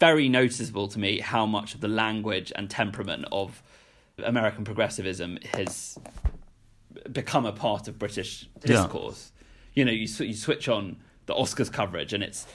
very 0.01 0.27
noticeable 0.27 0.87
to 0.87 0.97
me 0.97 1.19
how 1.19 1.45
much 1.45 1.75
of 1.75 1.79
the 1.79 1.87
language 1.87 2.51
and 2.55 2.71
temperament 2.71 3.23
of 3.31 3.61
American 4.17 4.63
progressivism 4.63 5.37
has 5.53 5.95
become 7.11 7.45
a 7.45 7.51
part 7.51 7.87
of 7.87 7.99
British 7.99 8.49
discourse. 8.61 9.31
Yeah. 9.31 9.43
You 9.75 9.85
know, 9.85 9.91
you 9.91 10.07
you 10.25 10.33
switch 10.33 10.67
on 10.67 10.97
the 11.27 11.35
Oscars 11.35 11.71
coverage, 11.71 12.13
and 12.13 12.23
it's 12.23 12.47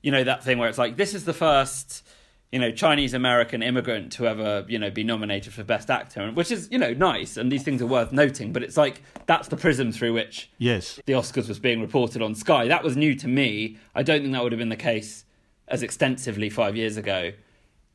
you 0.00 0.12
know 0.12 0.22
that 0.22 0.44
thing 0.44 0.58
where 0.58 0.68
it's 0.68 0.78
like 0.78 0.96
this 0.96 1.12
is 1.12 1.24
the 1.24 1.34
first 1.34 2.06
you 2.52 2.60
know 2.60 2.70
Chinese 2.70 3.14
American 3.14 3.64
immigrant 3.64 4.12
to 4.12 4.28
ever 4.28 4.64
you 4.68 4.78
know 4.78 4.90
be 4.90 5.02
nominated 5.02 5.52
for 5.52 5.64
Best 5.64 5.90
Actor, 5.90 6.30
which 6.30 6.52
is 6.52 6.68
you 6.70 6.78
know 6.78 6.94
nice, 6.94 7.36
and 7.36 7.50
these 7.50 7.64
things 7.64 7.82
are 7.82 7.86
worth 7.86 8.12
noting. 8.12 8.52
But 8.52 8.62
it's 8.62 8.76
like 8.76 9.02
that's 9.26 9.48
the 9.48 9.56
prism 9.56 9.90
through 9.90 10.12
which 10.12 10.52
yes 10.58 11.00
the 11.06 11.14
Oscars 11.14 11.48
was 11.48 11.58
being 11.58 11.80
reported 11.80 12.22
on 12.22 12.36
Sky. 12.36 12.68
That 12.68 12.84
was 12.84 12.96
new 12.96 13.16
to 13.16 13.26
me. 13.26 13.76
I 13.92 14.04
don't 14.04 14.20
think 14.20 14.32
that 14.34 14.42
would 14.44 14.52
have 14.52 14.60
been 14.60 14.68
the 14.68 14.76
case 14.92 15.24
as 15.68 15.82
extensively 15.82 16.50
five 16.50 16.76
years 16.76 16.96
ago 16.96 17.32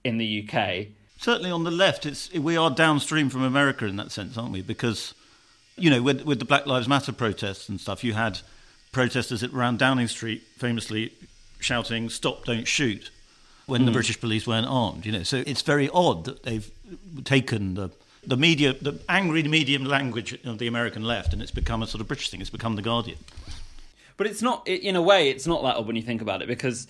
in 0.04 0.18
the 0.18 0.48
UK. 0.48 0.88
Certainly 1.20 1.52
on 1.52 1.64
the 1.64 1.72
left, 1.72 2.06
it's 2.06 2.32
we 2.34 2.56
are 2.56 2.70
downstream 2.70 3.30
from 3.30 3.44
America 3.44 3.86
in 3.86 3.96
that 3.98 4.12
sense, 4.12 4.38
aren't 4.38 4.52
we? 4.52 4.62
Because 4.62 5.14
you 5.76 5.90
know, 5.90 6.02
with 6.02 6.24
with 6.24 6.40
the 6.40 6.46
Black 6.46 6.66
Lives 6.66 6.88
Matter 6.88 7.12
protests 7.12 7.70
and 7.70 7.80
stuff, 7.80 8.04
you 8.04 8.14
had 8.14 8.40
protesters 8.92 9.44
around 9.44 9.80
Downing 9.80 10.08
Street 10.08 10.44
famously 10.58 11.14
shouting 11.60 12.10
"Stop! 12.10 12.46
Don't 12.46 12.68
shoot" 12.68 13.12
when 13.66 13.82
mm. 13.82 13.86
the 13.86 13.92
British 13.92 14.20
police 14.20 14.48
weren't 14.48 14.68
armed. 14.68 15.06
You 15.06 15.12
know, 15.12 15.24
so 15.24 15.44
it's 15.46 15.62
very 15.62 15.90
odd 15.90 16.26
that 16.26 16.44
they've 16.44 16.70
taken 17.24 17.74
the 17.74 17.90
the 18.28 18.38
media, 18.38 18.74
the 18.74 19.00
angry 19.08 19.42
medium 19.44 19.86
language 19.86 20.38
of 20.46 20.58
the 20.58 20.68
American 20.68 21.04
left, 21.04 21.34
and 21.34 21.42
it's 21.42 21.52
become 21.52 21.82
a 21.82 21.88
sort 21.88 22.02
of 22.02 22.08
British 22.08 22.30
thing. 22.30 22.42
It's 22.42 22.50
become 22.50 22.76
the 22.76 22.82
Guardian. 22.82 23.18
But 24.18 24.28
it's 24.28 24.42
not, 24.42 24.68
in 24.68 24.96
a 24.96 25.02
way, 25.02 25.30
it's 25.30 25.48
not 25.48 25.62
that 25.64 25.78
odd 25.78 25.88
when 25.88 25.96
you 25.96 26.02
think 26.02 26.22
about 26.22 26.42
it, 26.42 26.48
because 26.48 26.88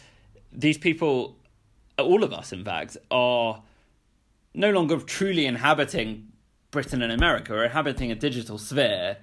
these 0.51 0.77
people, 0.77 1.37
uh, 1.97 2.03
all 2.03 2.23
of 2.23 2.33
us 2.33 2.51
in 2.51 2.63
fact, 2.63 2.97
are 3.11 3.61
no 4.53 4.71
longer 4.71 4.97
truly 4.97 5.45
inhabiting 5.45 6.31
Britain 6.71 7.01
and 7.01 7.11
America. 7.11 7.53
We're 7.53 7.65
inhabiting 7.65 8.11
a 8.11 8.15
digital 8.15 8.57
sphere 8.57 9.17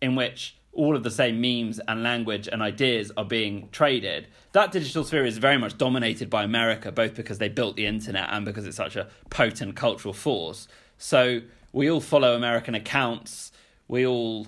in 0.00 0.16
which 0.16 0.56
all 0.72 0.94
of 0.94 1.02
the 1.02 1.10
same 1.10 1.40
memes 1.40 1.80
and 1.88 2.02
language 2.02 2.48
and 2.50 2.62
ideas 2.62 3.10
are 3.16 3.24
being 3.24 3.68
traded. 3.72 4.28
That 4.52 4.70
digital 4.72 5.04
sphere 5.04 5.24
is 5.24 5.38
very 5.38 5.58
much 5.58 5.76
dominated 5.76 6.30
by 6.30 6.44
America, 6.44 6.92
both 6.92 7.14
because 7.14 7.38
they 7.38 7.48
built 7.48 7.76
the 7.76 7.86
internet 7.86 8.28
and 8.30 8.44
because 8.44 8.66
it's 8.66 8.76
such 8.76 8.96
a 8.96 9.08
potent 9.30 9.74
cultural 9.74 10.14
force. 10.14 10.68
So 10.98 11.40
we 11.72 11.90
all 11.90 12.00
follow 12.00 12.36
American 12.36 12.74
accounts. 12.74 13.52
We 13.88 14.06
all 14.06 14.46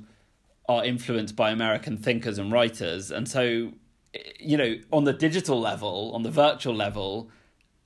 are 0.68 0.84
influenced 0.84 1.34
by 1.34 1.50
American 1.50 1.96
thinkers 1.96 2.38
and 2.38 2.52
writers. 2.52 3.10
And 3.10 3.28
so 3.28 3.72
you 4.38 4.56
know, 4.56 4.76
on 4.92 5.04
the 5.04 5.12
digital 5.12 5.60
level, 5.60 6.12
on 6.14 6.22
the 6.22 6.30
virtual 6.30 6.74
level, 6.74 7.30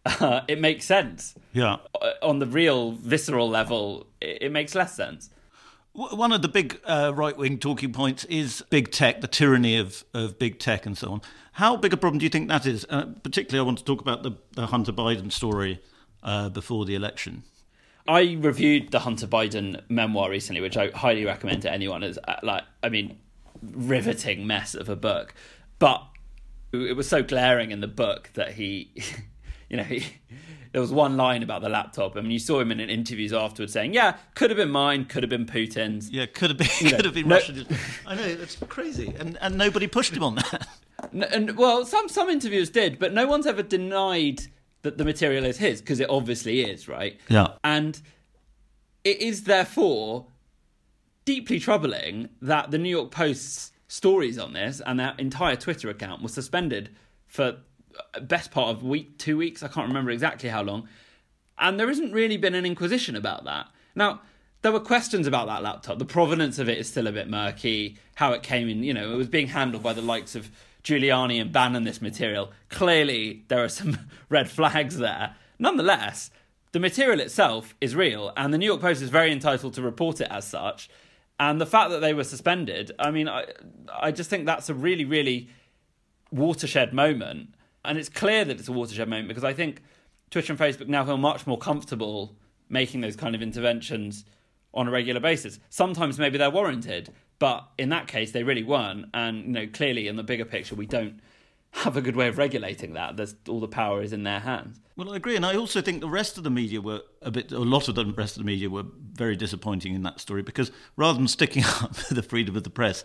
uh, 0.05 0.41
it 0.49 0.61
makes 0.61 0.85
sense. 0.85 1.35
Yeah. 1.53 1.77
Uh, 2.01 2.11
on 2.23 2.39
the 2.39 2.47
real 2.47 2.93
visceral 2.93 3.49
level, 3.49 4.07
it, 4.21 4.43
it 4.43 4.53
makes 4.53 4.75
less 4.75 4.95
sense. 4.95 5.31
One 5.93 6.31
of 6.31 6.43
the 6.43 6.49
big 6.49 6.79
uh, 6.85 7.13
right 7.15 7.35
wing 7.35 7.59
talking 7.59 7.91
points 7.91 8.25
is 8.27 8.63
big 8.69 8.91
tech, 8.91 9.23
the 9.23 9.29
tyranny 9.29 9.79
of, 9.79 10.05
of 10.13 10.39
big 10.39 10.59
tech, 10.59 10.85
and 10.85 10.97
so 10.97 11.11
on. 11.11 11.23
How 11.53 11.75
big 11.77 11.95
a 11.95 11.97
problem 11.97 12.19
do 12.19 12.25
you 12.25 12.31
think 12.31 12.49
that 12.49 12.67
is? 12.67 12.85
Uh, 12.91 13.07
particularly, 13.23 13.61
I 13.61 13.67
want 13.67 13.79
to 13.79 13.85
talk 13.85 14.03
about 14.03 14.23
the, 14.23 14.33
the 14.53 14.67
Hunter 14.67 14.93
Biden 14.93 15.33
story 15.33 15.81
uh, 16.23 16.51
before 16.51 16.85
the 16.85 16.95
election. 16.95 17.45
I 18.07 18.37
reviewed 18.39 18.91
the 18.91 19.01
Hunter 19.01 19.27
Biden 19.27 19.81
memoir 19.89 20.29
recently, 20.29 20.61
which 20.61 20.77
I 20.77 20.91
highly 20.91 21.25
recommend 21.25 21.63
to 21.63 21.73
anyone. 21.73 22.03
It's 22.03 22.19
uh, 22.29 22.37
like, 22.43 22.65
I 22.83 22.91
mean, 22.91 23.19
riveting 23.63 24.47
mess 24.47 24.75
of 24.75 24.91
a 24.91 24.97
book. 24.97 25.33
But 25.79 26.03
it 26.73 26.97
was 26.97 27.09
so 27.09 27.23
glaring 27.23 27.71
in 27.71 27.81
the 27.81 27.89
book 27.89 28.31
that 28.35 28.53
he, 28.53 28.93
you 29.69 29.77
know, 29.77 29.85
he, 29.85 30.05
there 30.73 30.81
was 30.81 30.93
one 30.93 31.17
line 31.17 31.43
about 31.43 31.63
the 31.63 31.69
laptop. 31.69 32.17
I 32.17 32.21
mean, 32.21 32.31
you 32.31 32.39
saw 32.39 32.61
him 32.61 32.71
in 32.71 32.81
interviews 32.81 33.33
afterwards 33.33 33.73
saying, 33.73 33.95
"Yeah, 33.95 34.17
could 34.35 34.51
have 34.51 34.59
been 34.59 34.71
mine, 34.71 35.07
could 35.07 35.23
have 35.23 35.31
been 35.31 35.47
Putin's." 35.47 36.11
Yeah, 36.11 36.27
could 36.27 36.51
have 36.51 36.59
been, 36.59 36.69
you 36.81 36.91
could 36.91 36.99
know, 36.99 37.05
have 37.05 37.15
been 37.15 37.29
no, 37.29 37.37
Russian. 37.37 37.67
I 38.07 38.15
know 38.15 38.23
it's 38.25 38.57
crazy, 38.69 39.15
and 39.19 39.39
and 39.41 39.57
nobody 39.57 39.87
pushed 39.87 40.15
him 40.15 40.23
on 40.23 40.37
that. 40.37 40.69
And 41.13 41.59
well, 41.59 41.85
some 41.85 42.09
some 42.09 42.31
interviewers 42.31 42.71
did, 42.71 42.99
but 42.99 43.13
no 43.13 43.27
one's 43.27 43.47
ever 43.47 43.63
denied 43.63 44.41
that 44.81 44.97
the 44.97 45.05
material 45.05 45.45
is 45.45 45.59
his 45.59 45.81
because 45.83 46.01
it 46.01 46.09
obviously 46.09 46.63
is, 46.63 46.89
right? 46.89 47.21
Yeah, 47.29 47.49
and 47.63 48.01
it 49.05 49.21
is 49.21 49.45
therefore 49.45 50.27
deeply 51.27 51.61
troubling 51.61 52.31
that 52.41 52.71
the 52.71 52.79
New 52.79 52.89
York 52.89 53.11
Post's 53.11 53.73
stories 53.97 54.39
on 54.39 54.53
this, 54.53 54.81
and 54.85 55.01
their 55.01 55.15
entire 55.19 55.57
Twitter 55.57 55.89
account 55.89 56.23
was 56.23 56.35
suspended 56.35 56.91
for 57.27 57.57
uh, 58.15 58.21
best 58.21 58.51
part 58.51 58.69
of 58.69 58.83
week, 58.83 59.19
two 59.19 59.39
weeks. 59.39 59.63
I 59.63 59.69
can't 59.69 59.89
remember 59.89 60.11
exactly 60.11 60.51
how 60.51 60.63
long. 60.63 60.89
And 61.59 61.81
there 61.81 61.89
hasn't 61.89 62.13
really 62.13 62.37
been 62.37 62.55
an 62.55 62.67
inquisition 62.67 63.17
about 63.17 63.45
that. 63.45 63.69
Now, 63.95 64.21
there 64.61 64.73
were 64.73 64.81
questions 64.81 65.27
about 65.27 65.47
that 65.47 65.63
laptop. 65.63 65.99
The 65.99 66.05
provenance 66.05 66.59
of 66.59 66.69
it 66.69 66.77
is 66.77 66.89
still 66.89 67.07
a 67.07 67.13
bit 67.13 67.29
murky. 67.29 67.97
How 68.17 68.33
it 68.33 68.43
came 68.43 68.69
in, 68.69 68.83
you 68.83 68.93
know, 68.93 69.13
it 69.13 69.17
was 69.17 69.29
being 69.29 69.49
handled 69.49 69.83
by 69.83 69.95
the 69.95 70.03
likes 70.03 70.35
of 70.35 70.51
Giuliani 70.85 71.41
and 71.41 71.51
Bannon, 71.51 71.85
this 71.85 72.03
material. 72.03 72.53
Clearly, 72.69 73.45
there 73.49 73.65
are 73.65 73.69
some 73.69 73.99
red 74.29 74.51
flags 74.51 74.99
there. 74.99 75.35
Nonetheless, 75.59 76.31
the 76.73 76.81
material 76.81 77.21
itself 77.21 77.75
is 77.81 77.97
real, 77.97 78.33
and 78.37 78.53
the 78.53 78.59
New 78.59 78.67
York 78.67 78.83
Post 78.83 79.01
is 79.01 79.09
very 79.09 79.33
entitled 79.33 79.73
to 79.75 79.83
report 79.83 80.21
it 80.21 80.29
as 80.31 80.47
such. 80.47 80.91
And 81.39 81.61
the 81.61 81.67
fact 81.67 81.91
that 81.91 82.01
they 82.01 82.15
were 82.15 82.25
suspended, 82.25 82.93
I 82.99 83.11
mean, 83.11 83.29
I, 83.29 83.45
I 83.93 84.11
just 84.11 84.31
think 84.31 84.47
that's 84.47 84.71
a 84.71 84.75
really, 84.75 85.05
really 85.05 85.51
watershed 86.31 86.93
moment. 86.93 87.55
And 87.85 87.99
it's 87.99 88.09
clear 88.09 88.45
that 88.45 88.59
it's 88.59 88.69
a 88.69 88.73
watershed 88.73 89.09
moment 89.09 89.29
because 89.29 89.45
I 89.45 89.53
think 89.53 89.83
Twitter 90.31 90.53
and 90.53 90.61
Facebook 90.61 90.89
now 90.89 91.05
feel 91.05 91.19
much 91.19 91.47
more 91.47 91.59
comfortable 91.59 92.37
making 92.69 93.01
those 93.01 93.17
kind 93.17 93.35
of 93.35 93.43
interventions 93.43 94.25
on 94.75 94.89
a 94.89 94.91
regular 94.91 95.21
basis. 95.21 95.59
Sometimes 95.71 96.19
maybe 96.19 96.39
they're 96.39 96.51
warranted, 96.51 97.13
but 97.39 97.69
in 97.79 97.91
that 97.91 98.09
case, 98.09 98.33
they 98.33 98.43
really 98.43 98.63
weren't. 98.63 99.07
And 99.15 99.45
you 99.45 99.53
know, 99.53 99.67
clearly, 99.67 100.09
in 100.09 100.17
the 100.17 100.23
bigger 100.23 100.45
picture, 100.45 100.75
we 100.75 100.87
don't 100.87 101.21
have 101.77 101.97
a 101.97 102.01
good 102.01 102.17
way 102.17 102.29
of 102.29 102.39
regulating 102.39 102.95
that. 102.95 103.17
There's, 103.17 103.35
all 103.49 103.61
the 103.61 103.69
power 103.69 104.03
is 104.03 104.13
in 104.13 104.23
their 104.23 104.41
hands. 104.41 104.81
Well, 104.97 105.13
I 105.13 105.17
agree, 105.17 105.37
and 105.37 105.45
I 105.45 105.57
also 105.57 105.83
think 105.83 106.01
the 106.01 106.09
rest 106.09 106.39
of 106.39 106.45
the 106.45 106.51
media 106.51 106.81
were 106.81 107.03
a 107.21 107.31
bit. 107.31 107.53
A 107.53 107.59
lot 107.59 107.89
of 107.89 107.95
the 107.95 108.07
rest 108.07 108.37
of 108.37 108.43
the 108.43 108.47
media 108.47 108.71
were 108.71 108.85
very 109.13 109.37
disappointing 109.37 109.95
in 109.95 110.03
that 110.05 110.21
story 110.21 110.43
because 110.43 110.73
rather 110.97 111.19
than 111.19 111.29
sticking 111.29 111.65
up 111.83 111.95
for 111.95 112.15
the 112.15 112.23
freedom 112.23 112.57
of 112.57 112.65
the 112.65 112.71
press, 112.71 113.05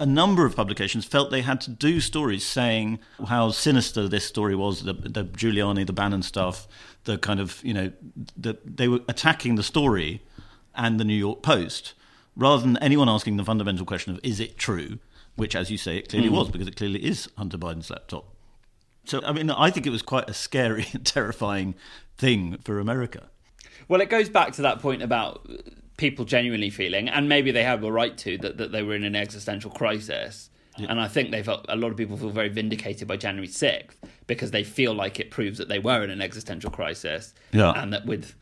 a, 0.00 0.06
number 0.06 0.44
of 0.46 0.56
publications 0.56 1.04
felt 1.04 1.30
they 1.30 1.42
had 1.42 1.60
to 1.62 1.70
do 1.70 2.00
stories 2.00 2.44
saying 2.44 2.98
how 3.26 3.50
sinister 3.50 4.08
this 4.08 4.24
story 4.24 4.54
was. 4.54 4.84
The, 4.84 4.92
the 4.92 5.24
Giuliani, 5.24 5.86
the 5.86 5.92
Bannon 5.92 6.22
stuff, 6.22 6.68
the 7.04 7.18
kind 7.18 7.40
of 7.40 7.62
you 7.64 7.74
know, 7.74 7.92
the, 8.36 8.58
they 8.64 8.88
were 8.88 9.00
attacking 9.08 9.56
the 9.56 9.62
story 9.62 10.22
and 10.74 11.00
the 11.00 11.04
New 11.04 11.14
York 11.14 11.42
Post 11.42 11.94
rather 12.36 12.62
than 12.62 12.76
anyone 12.78 13.08
asking 13.08 13.36
the 13.36 13.44
fundamental 13.44 13.84
question 13.84 14.14
of 14.14 14.20
is 14.22 14.40
it 14.40 14.58
true, 14.58 14.98
which, 15.36 15.56
as 15.56 15.70
you 15.70 15.78
say, 15.78 15.98
it 15.98 16.08
clearly 16.08 16.28
mm. 16.28 16.32
was 16.32 16.50
because 16.50 16.68
it 16.68 16.76
clearly 16.76 17.04
is 17.04 17.28
Hunter 17.36 17.58
Biden's 17.58 17.90
laptop. 17.90 18.26
So, 19.04 19.20
I 19.24 19.32
mean, 19.32 19.50
I 19.50 19.70
think 19.70 19.86
it 19.86 19.90
was 19.90 20.02
quite 20.02 20.28
a 20.28 20.34
scary 20.34 20.86
and 20.92 21.04
terrifying 21.04 21.74
thing 22.16 22.58
for 22.58 22.78
America. 22.78 23.28
Well, 23.88 24.00
it 24.00 24.10
goes 24.10 24.28
back 24.28 24.52
to 24.54 24.62
that 24.62 24.80
point 24.80 25.02
about 25.02 25.48
people 25.96 26.24
genuinely 26.24 26.70
feeling, 26.70 27.08
and 27.08 27.28
maybe 27.28 27.50
they 27.50 27.64
have 27.64 27.82
a 27.84 27.92
right 27.92 28.16
to, 28.18 28.38
that, 28.38 28.58
that 28.58 28.72
they 28.72 28.82
were 28.82 28.94
in 28.94 29.04
an 29.04 29.16
existential 29.16 29.70
crisis. 29.70 30.50
Yeah. 30.78 30.86
And 30.88 31.00
I 31.00 31.08
think 31.08 31.30
they 31.30 31.42
felt 31.42 31.66
a 31.68 31.76
lot 31.76 31.90
of 31.90 31.96
people 31.96 32.16
feel 32.16 32.30
very 32.30 32.48
vindicated 32.48 33.06
by 33.06 33.16
January 33.18 33.48
6th 33.48 33.94
because 34.26 34.52
they 34.52 34.64
feel 34.64 34.94
like 34.94 35.20
it 35.20 35.30
proves 35.30 35.58
that 35.58 35.68
they 35.68 35.78
were 35.78 36.02
in 36.02 36.10
an 36.10 36.22
existential 36.22 36.70
crisis. 36.70 37.34
Yeah. 37.52 37.72
And 37.72 37.92
that 37.92 38.06
with 38.06 38.34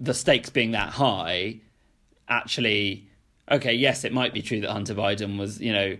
the 0.00 0.14
stakes 0.14 0.50
being 0.50 0.72
that 0.72 0.88
high, 0.90 1.60
actually, 2.28 3.08
okay, 3.50 3.72
yes, 3.72 4.04
it 4.04 4.12
might 4.12 4.32
be 4.32 4.42
true 4.42 4.60
that 4.60 4.70
Hunter 4.70 4.94
Biden 4.94 5.38
was, 5.38 5.60
you 5.60 5.72
know, 5.72 5.96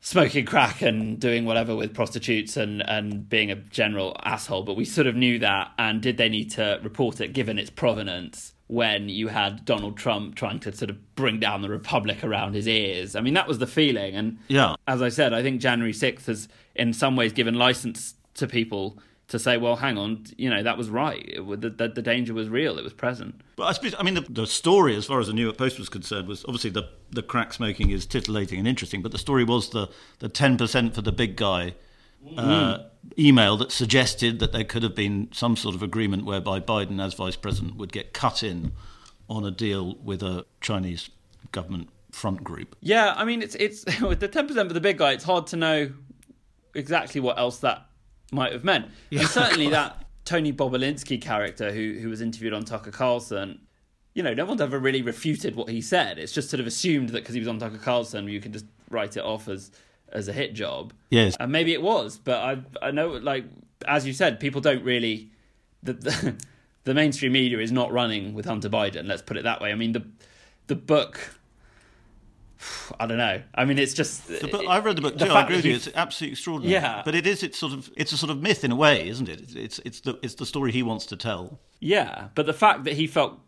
smoking 0.00 0.44
crack 0.44 0.82
and 0.82 1.18
doing 1.18 1.44
whatever 1.44 1.74
with 1.74 1.92
prostitutes 1.92 2.56
and, 2.56 2.80
and 2.88 3.28
being 3.28 3.50
a 3.50 3.56
general 3.56 4.16
asshole, 4.22 4.62
but 4.62 4.76
we 4.76 4.84
sort 4.84 5.08
of 5.08 5.16
knew 5.16 5.38
that. 5.40 5.72
And 5.78 6.00
did 6.00 6.16
they 6.16 6.28
need 6.28 6.50
to 6.52 6.78
report 6.82 7.20
it 7.20 7.32
given 7.32 7.58
its 7.58 7.70
provenance 7.70 8.52
when 8.68 9.08
you 9.08 9.28
had 9.28 9.64
Donald 9.64 9.96
Trump 9.96 10.36
trying 10.36 10.60
to 10.60 10.72
sort 10.72 10.90
of 10.90 11.16
bring 11.16 11.40
down 11.40 11.62
the 11.62 11.68
Republic 11.68 12.22
around 12.22 12.54
his 12.54 12.68
ears? 12.68 13.16
I 13.16 13.20
mean, 13.20 13.34
that 13.34 13.48
was 13.48 13.58
the 13.58 13.66
feeling. 13.66 14.14
And 14.14 14.38
yeah. 14.46 14.76
as 14.86 15.02
I 15.02 15.08
said, 15.08 15.32
I 15.32 15.42
think 15.42 15.60
January 15.60 15.92
6th 15.92 16.26
has, 16.26 16.48
in 16.76 16.92
some 16.92 17.16
ways, 17.16 17.32
given 17.32 17.54
license 17.54 18.14
to 18.34 18.46
people 18.46 18.98
to 19.28 19.38
say, 19.38 19.56
well, 19.56 19.76
hang 19.76 19.98
on, 19.98 20.24
you 20.36 20.48
know, 20.48 20.62
that 20.62 20.78
was 20.78 20.88
right. 20.88 21.24
It, 21.26 21.60
the, 21.60 21.70
the, 21.70 21.88
the, 21.88 22.02
danger 22.02 22.32
was 22.32 22.48
real. 22.48 22.78
It 22.78 22.84
was 22.84 22.92
present. 22.92 23.40
But 23.56 23.64
I 23.64 23.72
suppose, 23.72 23.94
I 23.98 24.04
mean, 24.04 24.14
the, 24.14 24.20
the, 24.20 24.46
story, 24.46 24.94
as 24.94 25.06
far 25.06 25.18
as 25.18 25.26
the 25.26 25.32
New 25.32 25.42
York 25.42 25.58
Post 25.58 25.78
was 25.78 25.88
concerned, 25.88 26.28
was 26.28 26.44
obviously 26.44 26.70
the, 26.70 26.88
the 27.10 27.22
crack 27.22 27.52
smoking 27.52 27.90
is 27.90 28.06
titillating 28.06 28.60
and 28.60 28.68
interesting, 28.68 29.02
but 29.02 29.10
the 29.10 29.18
story 29.18 29.42
was 29.42 29.70
the, 29.70 29.88
the 30.20 30.28
10% 30.28 30.94
for 30.94 31.02
the 31.02 31.10
big 31.10 31.34
guy 31.34 31.74
uh, 32.36 32.78
mm. 32.78 32.86
email 33.18 33.56
that 33.56 33.72
suggested 33.72 34.38
that 34.38 34.52
there 34.52 34.64
could 34.64 34.84
have 34.84 34.94
been 34.94 35.28
some 35.32 35.56
sort 35.56 35.74
of 35.74 35.82
agreement 35.82 36.24
whereby 36.24 36.60
Biden, 36.60 37.04
as 37.04 37.14
vice 37.14 37.36
president, 37.36 37.76
would 37.76 37.92
get 37.92 38.12
cut 38.12 38.44
in 38.44 38.72
on 39.28 39.44
a 39.44 39.50
deal 39.50 39.96
with 40.04 40.22
a 40.22 40.46
Chinese 40.60 41.10
government 41.50 41.88
front 42.12 42.44
group. 42.44 42.76
Yeah, 42.80 43.12
I 43.16 43.24
mean, 43.24 43.42
it's, 43.42 43.56
it's 43.56 43.84
with 44.00 44.20
the 44.20 44.28
10% 44.28 44.48
for 44.48 44.72
the 44.72 44.80
big 44.80 44.98
guy, 44.98 45.12
it's 45.12 45.24
hard 45.24 45.48
to 45.48 45.56
know 45.56 45.92
exactly 46.74 47.20
what 47.20 47.38
else 47.38 47.58
that 47.58 47.85
might 48.32 48.52
have 48.52 48.64
meant. 48.64 48.86
Yeah. 49.10 49.20
And 49.20 49.28
certainly 49.28 49.68
that 49.70 50.04
Tony 50.24 50.52
Bobulinski 50.52 51.20
character 51.20 51.72
who 51.72 51.98
who 52.00 52.08
was 52.08 52.20
interviewed 52.20 52.52
on 52.52 52.64
Tucker 52.64 52.90
Carlson, 52.90 53.60
you 54.14 54.22
know, 54.22 54.34
no 54.34 54.44
one's 54.44 54.60
ever 54.60 54.78
really 54.78 55.02
refuted 55.02 55.54
what 55.54 55.68
he 55.68 55.80
said. 55.80 56.18
It's 56.18 56.32
just 56.32 56.50
sort 56.50 56.60
of 56.60 56.66
assumed 56.66 57.10
that 57.10 57.20
because 57.20 57.34
he 57.34 57.40
was 57.40 57.48
on 57.48 57.58
Tucker 57.58 57.78
Carlson, 57.78 58.28
you 58.28 58.40
can 58.40 58.52
just 58.52 58.66
write 58.90 59.16
it 59.16 59.24
off 59.24 59.48
as 59.48 59.70
as 60.12 60.28
a 60.28 60.32
hit 60.32 60.54
job. 60.54 60.92
Yes, 61.10 61.36
and 61.38 61.50
maybe 61.50 61.72
it 61.72 61.82
was, 61.82 62.18
but 62.18 62.38
I 62.38 62.86
I 62.86 62.90
know 62.90 63.08
like 63.08 63.44
as 63.86 64.06
you 64.06 64.12
said, 64.12 64.40
people 64.40 64.60
don't 64.60 64.82
really 64.82 65.30
the, 65.82 65.92
the 65.92 66.36
the 66.84 66.94
mainstream 66.94 67.32
media 67.32 67.58
is 67.58 67.72
not 67.72 67.92
running 67.92 68.34
with 68.34 68.46
Hunter 68.46 68.68
Biden. 68.68 69.06
Let's 69.06 69.22
put 69.22 69.36
it 69.36 69.44
that 69.44 69.60
way. 69.60 69.70
I 69.70 69.74
mean 69.74 69.92
the 69.92 70.06
the 70.66 70.76
book 70.76 71.38
I 72.98 73.06
don't 73.06 73.18
know. 73.18 73.42
I 73.54 73.64
mean, 73.64 73.78
it's 73.78 73.94
just. 73.94 74.28
Book, 74.28 74.64
I've 74.68 74.84
read 74.84 74.96
the 74.96 75.02
book 75.02 75.18
too. 75.18 75.26
The 75.26 75.32
I 75.32 75.42
agree 75.42 75.56
with 75.56 75.64
you. 75.64 75.74
It's 75.74 75.88
absolutely 75.94 76.32
extraordinary. 76.32 76.72
Yeah, 76.72 77.02
but 77.04 77.14
it 77.14 77.26
is. 77.26 77.42
It's 77.42 77.58
sort 77.58 77.72
of. 77.72 77.90
It's 77.96 78.12
a 78.12 78.16
sort 78.16 78.30
of 78.30 78.40
myth 78.40 78.64
in 78.64 78.72
a 78.72 78.76
way, 78.76 79.08
isn't 79.08 79.28
it? 79.28 79.40
It's. 79.40 79.54
It's, 79.54 79.78
it's 79.80 80.00
the. 80.00 80.18
It's 80.22 80.34
the 80.34 80.46
story 80.46 80.72
he 80.72 80.82
wants 80.82 81.06
to 81.06 81.16
tell. 81.16 81.60
Yeah, 81.80 82.28
but 82.34 82.46
the 82.46 82.52
fact 82.52 82.84
that 82.84 82.94
he 82.94 83.06
felt 83.06 83.38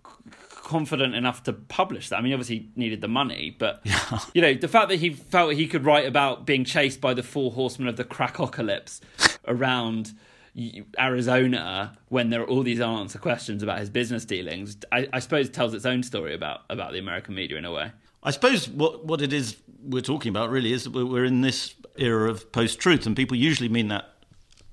confident 0.68 1.14
enough 1.14 1.42
to 1.44 1.52
publish 1.52 2.10
that. 2.10 2.18
I 2.18 2.20
mean, 2.20 2.34
obviously 2.34 2.56
he 2.56 2.70
needed 2.76 3.00
the 3.00 3.08
money, 3.08 3.56
but 3.58 3.80
yeah. 3.84 4.18
you 4.34 4.42
know, 4.42 4.52
the 4.54 4.68
fact 4.68 4.90
that 4.90 4.96
he 4.96 5.10
felt 5.10 5.54
he 5.54 5.66
could 5.66 5.84
write 5.84 6.06
about 6.06 6.44
being 6.44 6.64
chased 6.64 7.00
by 7.00 7.14
the 7.14 7.22
four 7.22 7.52
horsemen 7.52 7.88
of 7.88 7.96
the 7.96 8.04
crackocalypse 8.04 9.00
around 9.46 10.12
Arizona 10.98 11.96
when 12.08 12.30
there 12.30 12.42
are 12.42 12.46
all 12.46 12.62
these 12.62 12.80
unanswered 12.80 13.20
questions 13.20 13.62
about 13.62 13.78
his 13.78 13.90
business 13.90 14.24
dealings, 14.24 14.76
I, 14.90 15.08
I 15.12 15.20
suppose 15.20 15.48
tells 15.48 15.72
its 15.74 15.86
own 15.86 16.02
story 16.02 16.34
about 16.34 16.62
about 16.68 16.92
the 16.92 16.98
American 16.98 17.34
media 17.34 17.58
in 17.58 17.64
a 17.64 17.72
way. 17.72 17.92
I 18.22 18.30
suppose 18.30 18.68
what 18.68 19.04
what 19.04 19.22
it 19.22 19.32
is 19.32 19.56
we're 19.82 20.02
talking 20.02 20.30
about 20.30 20.50
really 20.50 20.72
is 20.72 20.84
that 20.84 20.90
we're 20.90 21.24
in 21.24 21.40
this 21.40 21.74
era 21.96 22.30
of 22.30 22.50
post 22.52 22.78
truth, 22.78 23.06
and 23.06 23.16
people 23.16 23.36
usually 23.36 23.68
mean 23.68 23.88
that 23.88 24.14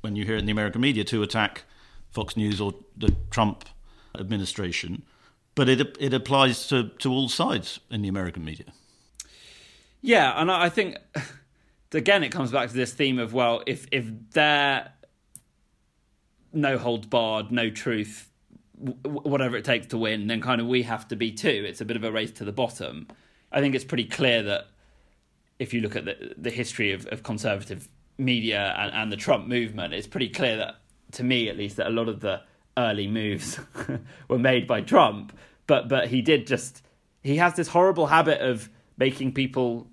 when 0.01 0.15
you 0.15 0.25
hear 0.25 0.35
it 0.35 0.39
in 0.39 0.45
the 0.45 0.51
American 0.51 0.81
media 0.81 1.03
to 1.03 1.23
attack 1.23 1.63
Fox 2.11 2.37
News 2.37 2.61
or 2.61 2.73
the 2.95 3.15
Trump 3.29 3.65
administration, 4.17 5.03
but 5.53 5.69
it 5.69 5.95
it 5.99 6.13
applies 6.13 6.67
to, 6.67 6.89
to 6.99 7.11
all 7.11 7.29
sides 7.29 7.79
in 7.89 8.01
the 8.01 8.07
American 8.07 8.43
media. 8.43 8.67
Yeah, 10.01 10.39
and 10.39 10.51
I 10.51 10.69
think 10.69 10.97
again 11.93 12.23
it 12.23 12.29
comes 12.29 12.51
back 12.51 12.69
to 12.69 12.75
this 12.75 12.93
theme 12.93 13.19
of 13.19 13.33
well, 13.33 13.63
if 13.65 13.87
if 13.91 14.05
they're 14.31 14.91
no 16.53 16.77
holds 16.77 17.07
barred, 17.07 17.51
no 17.51 17.69
truth, 17.69 18.29
whatever 19.03 19.57
it 19.57 19.65
takes 19.65 19.87
to 19.87 19.97
win, 19.97 20.27
then 20.27 20.41
kind 20.41 20.61
of 20.61 20.67
we 20.67 20.83
have 20.83 21.07
to 21.09 21.15
be 21.15 21.31
too. 21.31 21.65
It's 21.67 21.81
a 21.81 21.85
bit 21.85 21.97
of 21.97 22.03
a 22.03 22.11
race 22.11 22.31
to 22.31 22.45
the 22.45 22.51
bottom. 22.51 23.07
I 23.55 23.61
think 23.61 23.73
it's 23.73 23.85
pretty 23.85 24.05
clear 24.05 24.43
that 24.43 24.67
if 25.57 25.73
you 25.73 25.79
look 25.79 25.95
at 25.95 26.03
the 26.03 26.33
the 26.37 26.51
history 26.51 26.91
of, 26.91 27.07
of 27.07 27.23
conservative 27.23 27.87
media 28.17 28.75
and, 28.77 28.93
and 28.93 29.11
the 29.11 29.17
Trump 29.17 29.47
movement, 29.47 29.93
it's 29.93 30.07
pretty 30.07 30.29
clear 30.29 30.57
that, 30.57 30.75
to 31.13 31.23
me 31.23 31.49
at 31.49 31.57
least, 31.57 31.77
that 31.77 31.87
a 31.87 31.89
lot 31.89 32.09
of 32.09 32.19
the 32.19 32.41
early 32.77 33.07
moves 33.07 33.57
were 34.27 34.37
made 34.37 34.67
by 34.67 34.81
Trump. 34.81 35.35
But 35.67 35.87
but 35.87 36.09
he 36.09 36.21
did 36.21 36.45
just 36.45 36.83
he 37.23 37.37
has 37.37 37.55
this 37.55 37.69
horrible 37.69 38.07
habit 38.07 38.41
of 38.41 38.69
making 38.97 39.33
people 39.33 39.87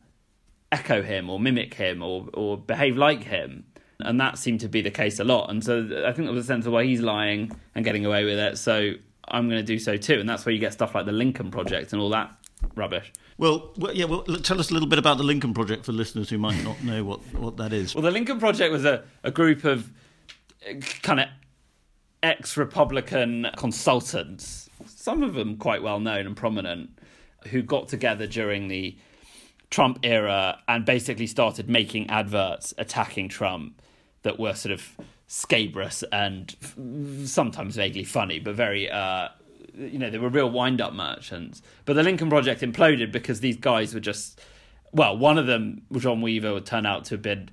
echo 0.72 1.03
him 1.03 1.31
or 1.31 1.38
mimic 1.38 1.75
him 1.75 2.03
or 2.03 2.29
or 2.35 2.59
behave 2.59 2.96
like 2.96 3.22
him. 3.22 3.64
And 4.01 4.20
that 4.20 4.37
seemed 4.38 4.59
to 4.61 4.68
be 4.68 4.83
the 4.83 4.90
case 4.90 5.20
a 5.20 5.25
lot. 5.25 5.48
And 5.48 5.62
so 5.62 6.05
I 6.05 6.12
think 6.12 6.27
there 6.27 6.35
was 6.35 6.44
a 6.44 6.48
sense 6.48 6.66
of 6.66 6.72
why 6.72 6.85
he's 6.85 7.01
lying 7.01 7.53
and 7.77 7.85
getting 7.85 8.05
away 8.05 8.25
with 8.25 8.37
it. 8.37 8.59
So 8.59 8.94
I'm 9.29 9.48
going 9.48 9.61
to 9.61 9.66
do 9.66 9.79
so 9.79 9.96
too. 9.96 10.18
And 10.18 10.29
that's 10.29 10.44
where 10.44 10.53
you 10.53 10.59
get 10.59 10.72
stuff 10.72 10.96
like 10.96 11.07
the 11.07 11.12
Lincoln 11.12 11.53
Project 11.53 11.92
and 11.92 12.03
all 12.03 12.11
that 12.11 12.37
rubbish. 12.75 13.12
Well, 13.38 13.72
well, 13.77 13.94
yeah. 13.94 14.05
Well, 14.05 14.22
tell 14.22 14.61
us 14.61 14.70
a 14.70 14.75
little 14.75 14.88
bit 14.88 14.98
about 14.98 15.18
the 15.18 15.25
Lincoln 15.25 15.55
Project 15.55 15.85
for 15.85 15.92
listeners 15.92 16.31
who 16.31 16.38
might 16.38 16.62
not 16.62 16.83
know 16.83 17.05
what, 17.05 17.20
what 17.35 17.57
that 17.57 17.72
is. 17.72 17.94
Well, 17.94 18.03
the 18.03 18.11
Lincoln 18.11 18.38
Project 18.38 18.72
was 18.72 18.85
a, 18.85 19.05
a 19.22 19.31
group 19.31 19.64
of 19.64 19.90
kind 21.03 21.20
of 21.20 21.29
ex-Republican 22.22 23.48
consultants, 23.57 24.70
some 24.87 25.22
of 25.22 25.35
them 25.35 25.57
quite 25.57 25.83
well 25.83 26.01
known 26.01 26.27
and 26.27 26.37
prominent, 26.37 26.90
who 27.48 27.62
got 27.62 27.88
together 27.88 28.27
during 28.27 28.68
the 28.68 28.96
Trump 29.70 29.98
era 30.03 30.59
and 30.68 30.85
basically 30.85 31.27
started 31.27 31.68
making 31.68 32.09
adverts 32.11 32.72
attacking 32.79 33.29
Trump 33.29 33.81
that 34.22 34.38
were 34.38 34.55
sort 34.55 34.72
of 34.72 34.96
scabrous 35.27 36.05
and 36.12 36.55
sometimes 37.25 37.75
vaguely 37.75 38.05
funny, 38.05 38.38
but 38.38 38.55
very 38.55 38.90
uh, 38.90 39.29
you 39.76 39.98
know, 39.98 40.11
they 40.11 40.18
were 40.18 40.28
real 40.28 40.50
wind 40.50 40.80
up 40.80 40.92
merchants. 40.92 41.62
But 41.85 41.94
the 41.94 42.02
Lincoln 42.02 42.28
Project 42.28 42.61
imploded 42.61 43.12
because 43.12 43.40
these 43.40 43.56
guys 43.56 43.94
were 43.94 44.00
just, 44.00 44.40
well, 44.92 45.16
one 45.16 45.38
of 45.38 45.46
them, 45.46 45.82
John 45.96 46.20
Weaver, 46.20 46.52
would 46.54 46.66
turn 46.66 46.87
out 46.87 47.04
to 47.06 47.14
have 47.14 47.22
been 47.22 47.50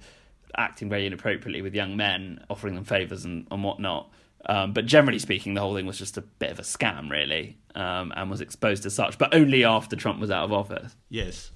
acting 0.57 0.89
very 0.89 1.05
inappropriately 1.05 1.61
with 1.61 1.73
young 1.73 1.95
men, 1.95 2.43
offering 2.49 2.75
them 2.75 2.83
favours 2.83 3.25
and, 3.25 3.47
and 3.51 3.63
whatnot. 3.63 4.11
Um, 4.45 4.73
but 4.73 4.85
generally 4.85 5.19
speaking, 5.19 5.53
the 5.53 5.61
whole 5.61 5.75
thing 5.75 5.85
was 5.85 5.97
just 5.97 6.17
a 6.17 6.21
bit 6.21 6.51
of 6.51 6.59
a 6.59 6.63
scam, 6.63 7.09
really, 7.09 7.57
um, 7.75 8.13
and 8.15 8.29
was 8.29 8.41
exposed 8.41 8.85
as 8.85 8.93
such, 8.93 9.17
but 9.17 9.33
only 9.33 9.63
after 9.63 9.95
Trump 9.95 10.19
was 10.19 10.31
out 10.31 10.45
of 10.45 10.53
office. 10.53 10.95
Yes. 11.09 11.51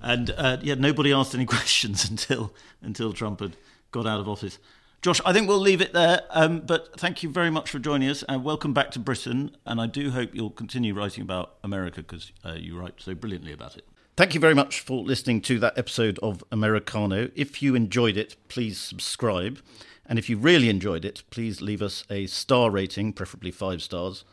And 0.00 0.30
uh, 0.36 0.58
yeah, 0.62 0.74
nobody 0.74 1.12
asked 1.12 1.34
any 1.34 1.46
questions 1.56 2.08
until 2.08 2.54
until 2.82 3.12
Trump 3.12 3.40
had 3.40 3.56
got 3.90 4.06
out 4.06 4.20
of 4.20 4.28
office. 4.28 4.58
Josh, 5.06 5.20
I 5.24 5.32
think 5.32 5.46
we'll 5.46 5.60
leave 5.60 5.80
it 5.80 5.92
there. 5.92 6.22
Um, 6.30 6.58
but 6.58 6.98
thank 6.98 7.22
you 7.22 7.30
very 7.30 7.48
much 7.48 7.70
for 7.70 7.78
joining 7.78 8.08
us 8.08 8.24
and 8.28 8.42
welcome 8.42 8.74
back 8.74 8.90
to 8.90 8.98
Britain. 8.98 9.56
And 9.64 9.80
I 9.80 9.86
do 9.86 10.10
hope 10.10 10.34
you'll 10.34 10.50
continue 10.50 10.94
writing 10.94 11.22
about 11.22 11.58
America 11.62 12.02
because 12.02 12.32
uh, 12.44 12.54
you 12.54 12.76
write 12.76 12.94
so 12.98 13.14
brilliantly 13.14 13.52
about 13.52 13.76
it. 13.76 13.86
Thank 14.16 14.34
you 14.34 14.40
very 14.40 14.52
much 14.52 14.80
for 14.80 15.04
listening 15.04 15.42
to 15.42 15.60
that 15.60 15.78
episode 15.78 16.18
of 16.24 16.42
Americano. 16.50 17.30
If 17.36 17.62
you 17.62 17.76
enjoyed 17.76 18.16
it, 18.16 18.34
please 18.48 18.80
subscribe. 18.80 19.60
And 20.06 20.18
if 20.18 20.28
you 20.28 20.38
really 20.38 20.68
enjoyed 20.68 21.04
it, 21.04 21.22
please 21.30 21.62
leave 21.62 21.82
us 21.82 22.02
a 22.10 22.26
star 22.26 22.72
rating, 22.72 23.12
preferably 23.12 23.52
five 23.52 23.82
stars, 23.84 24.24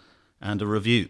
and 0.41 0.59
a 0.59 0.65
review. 0.65 1.09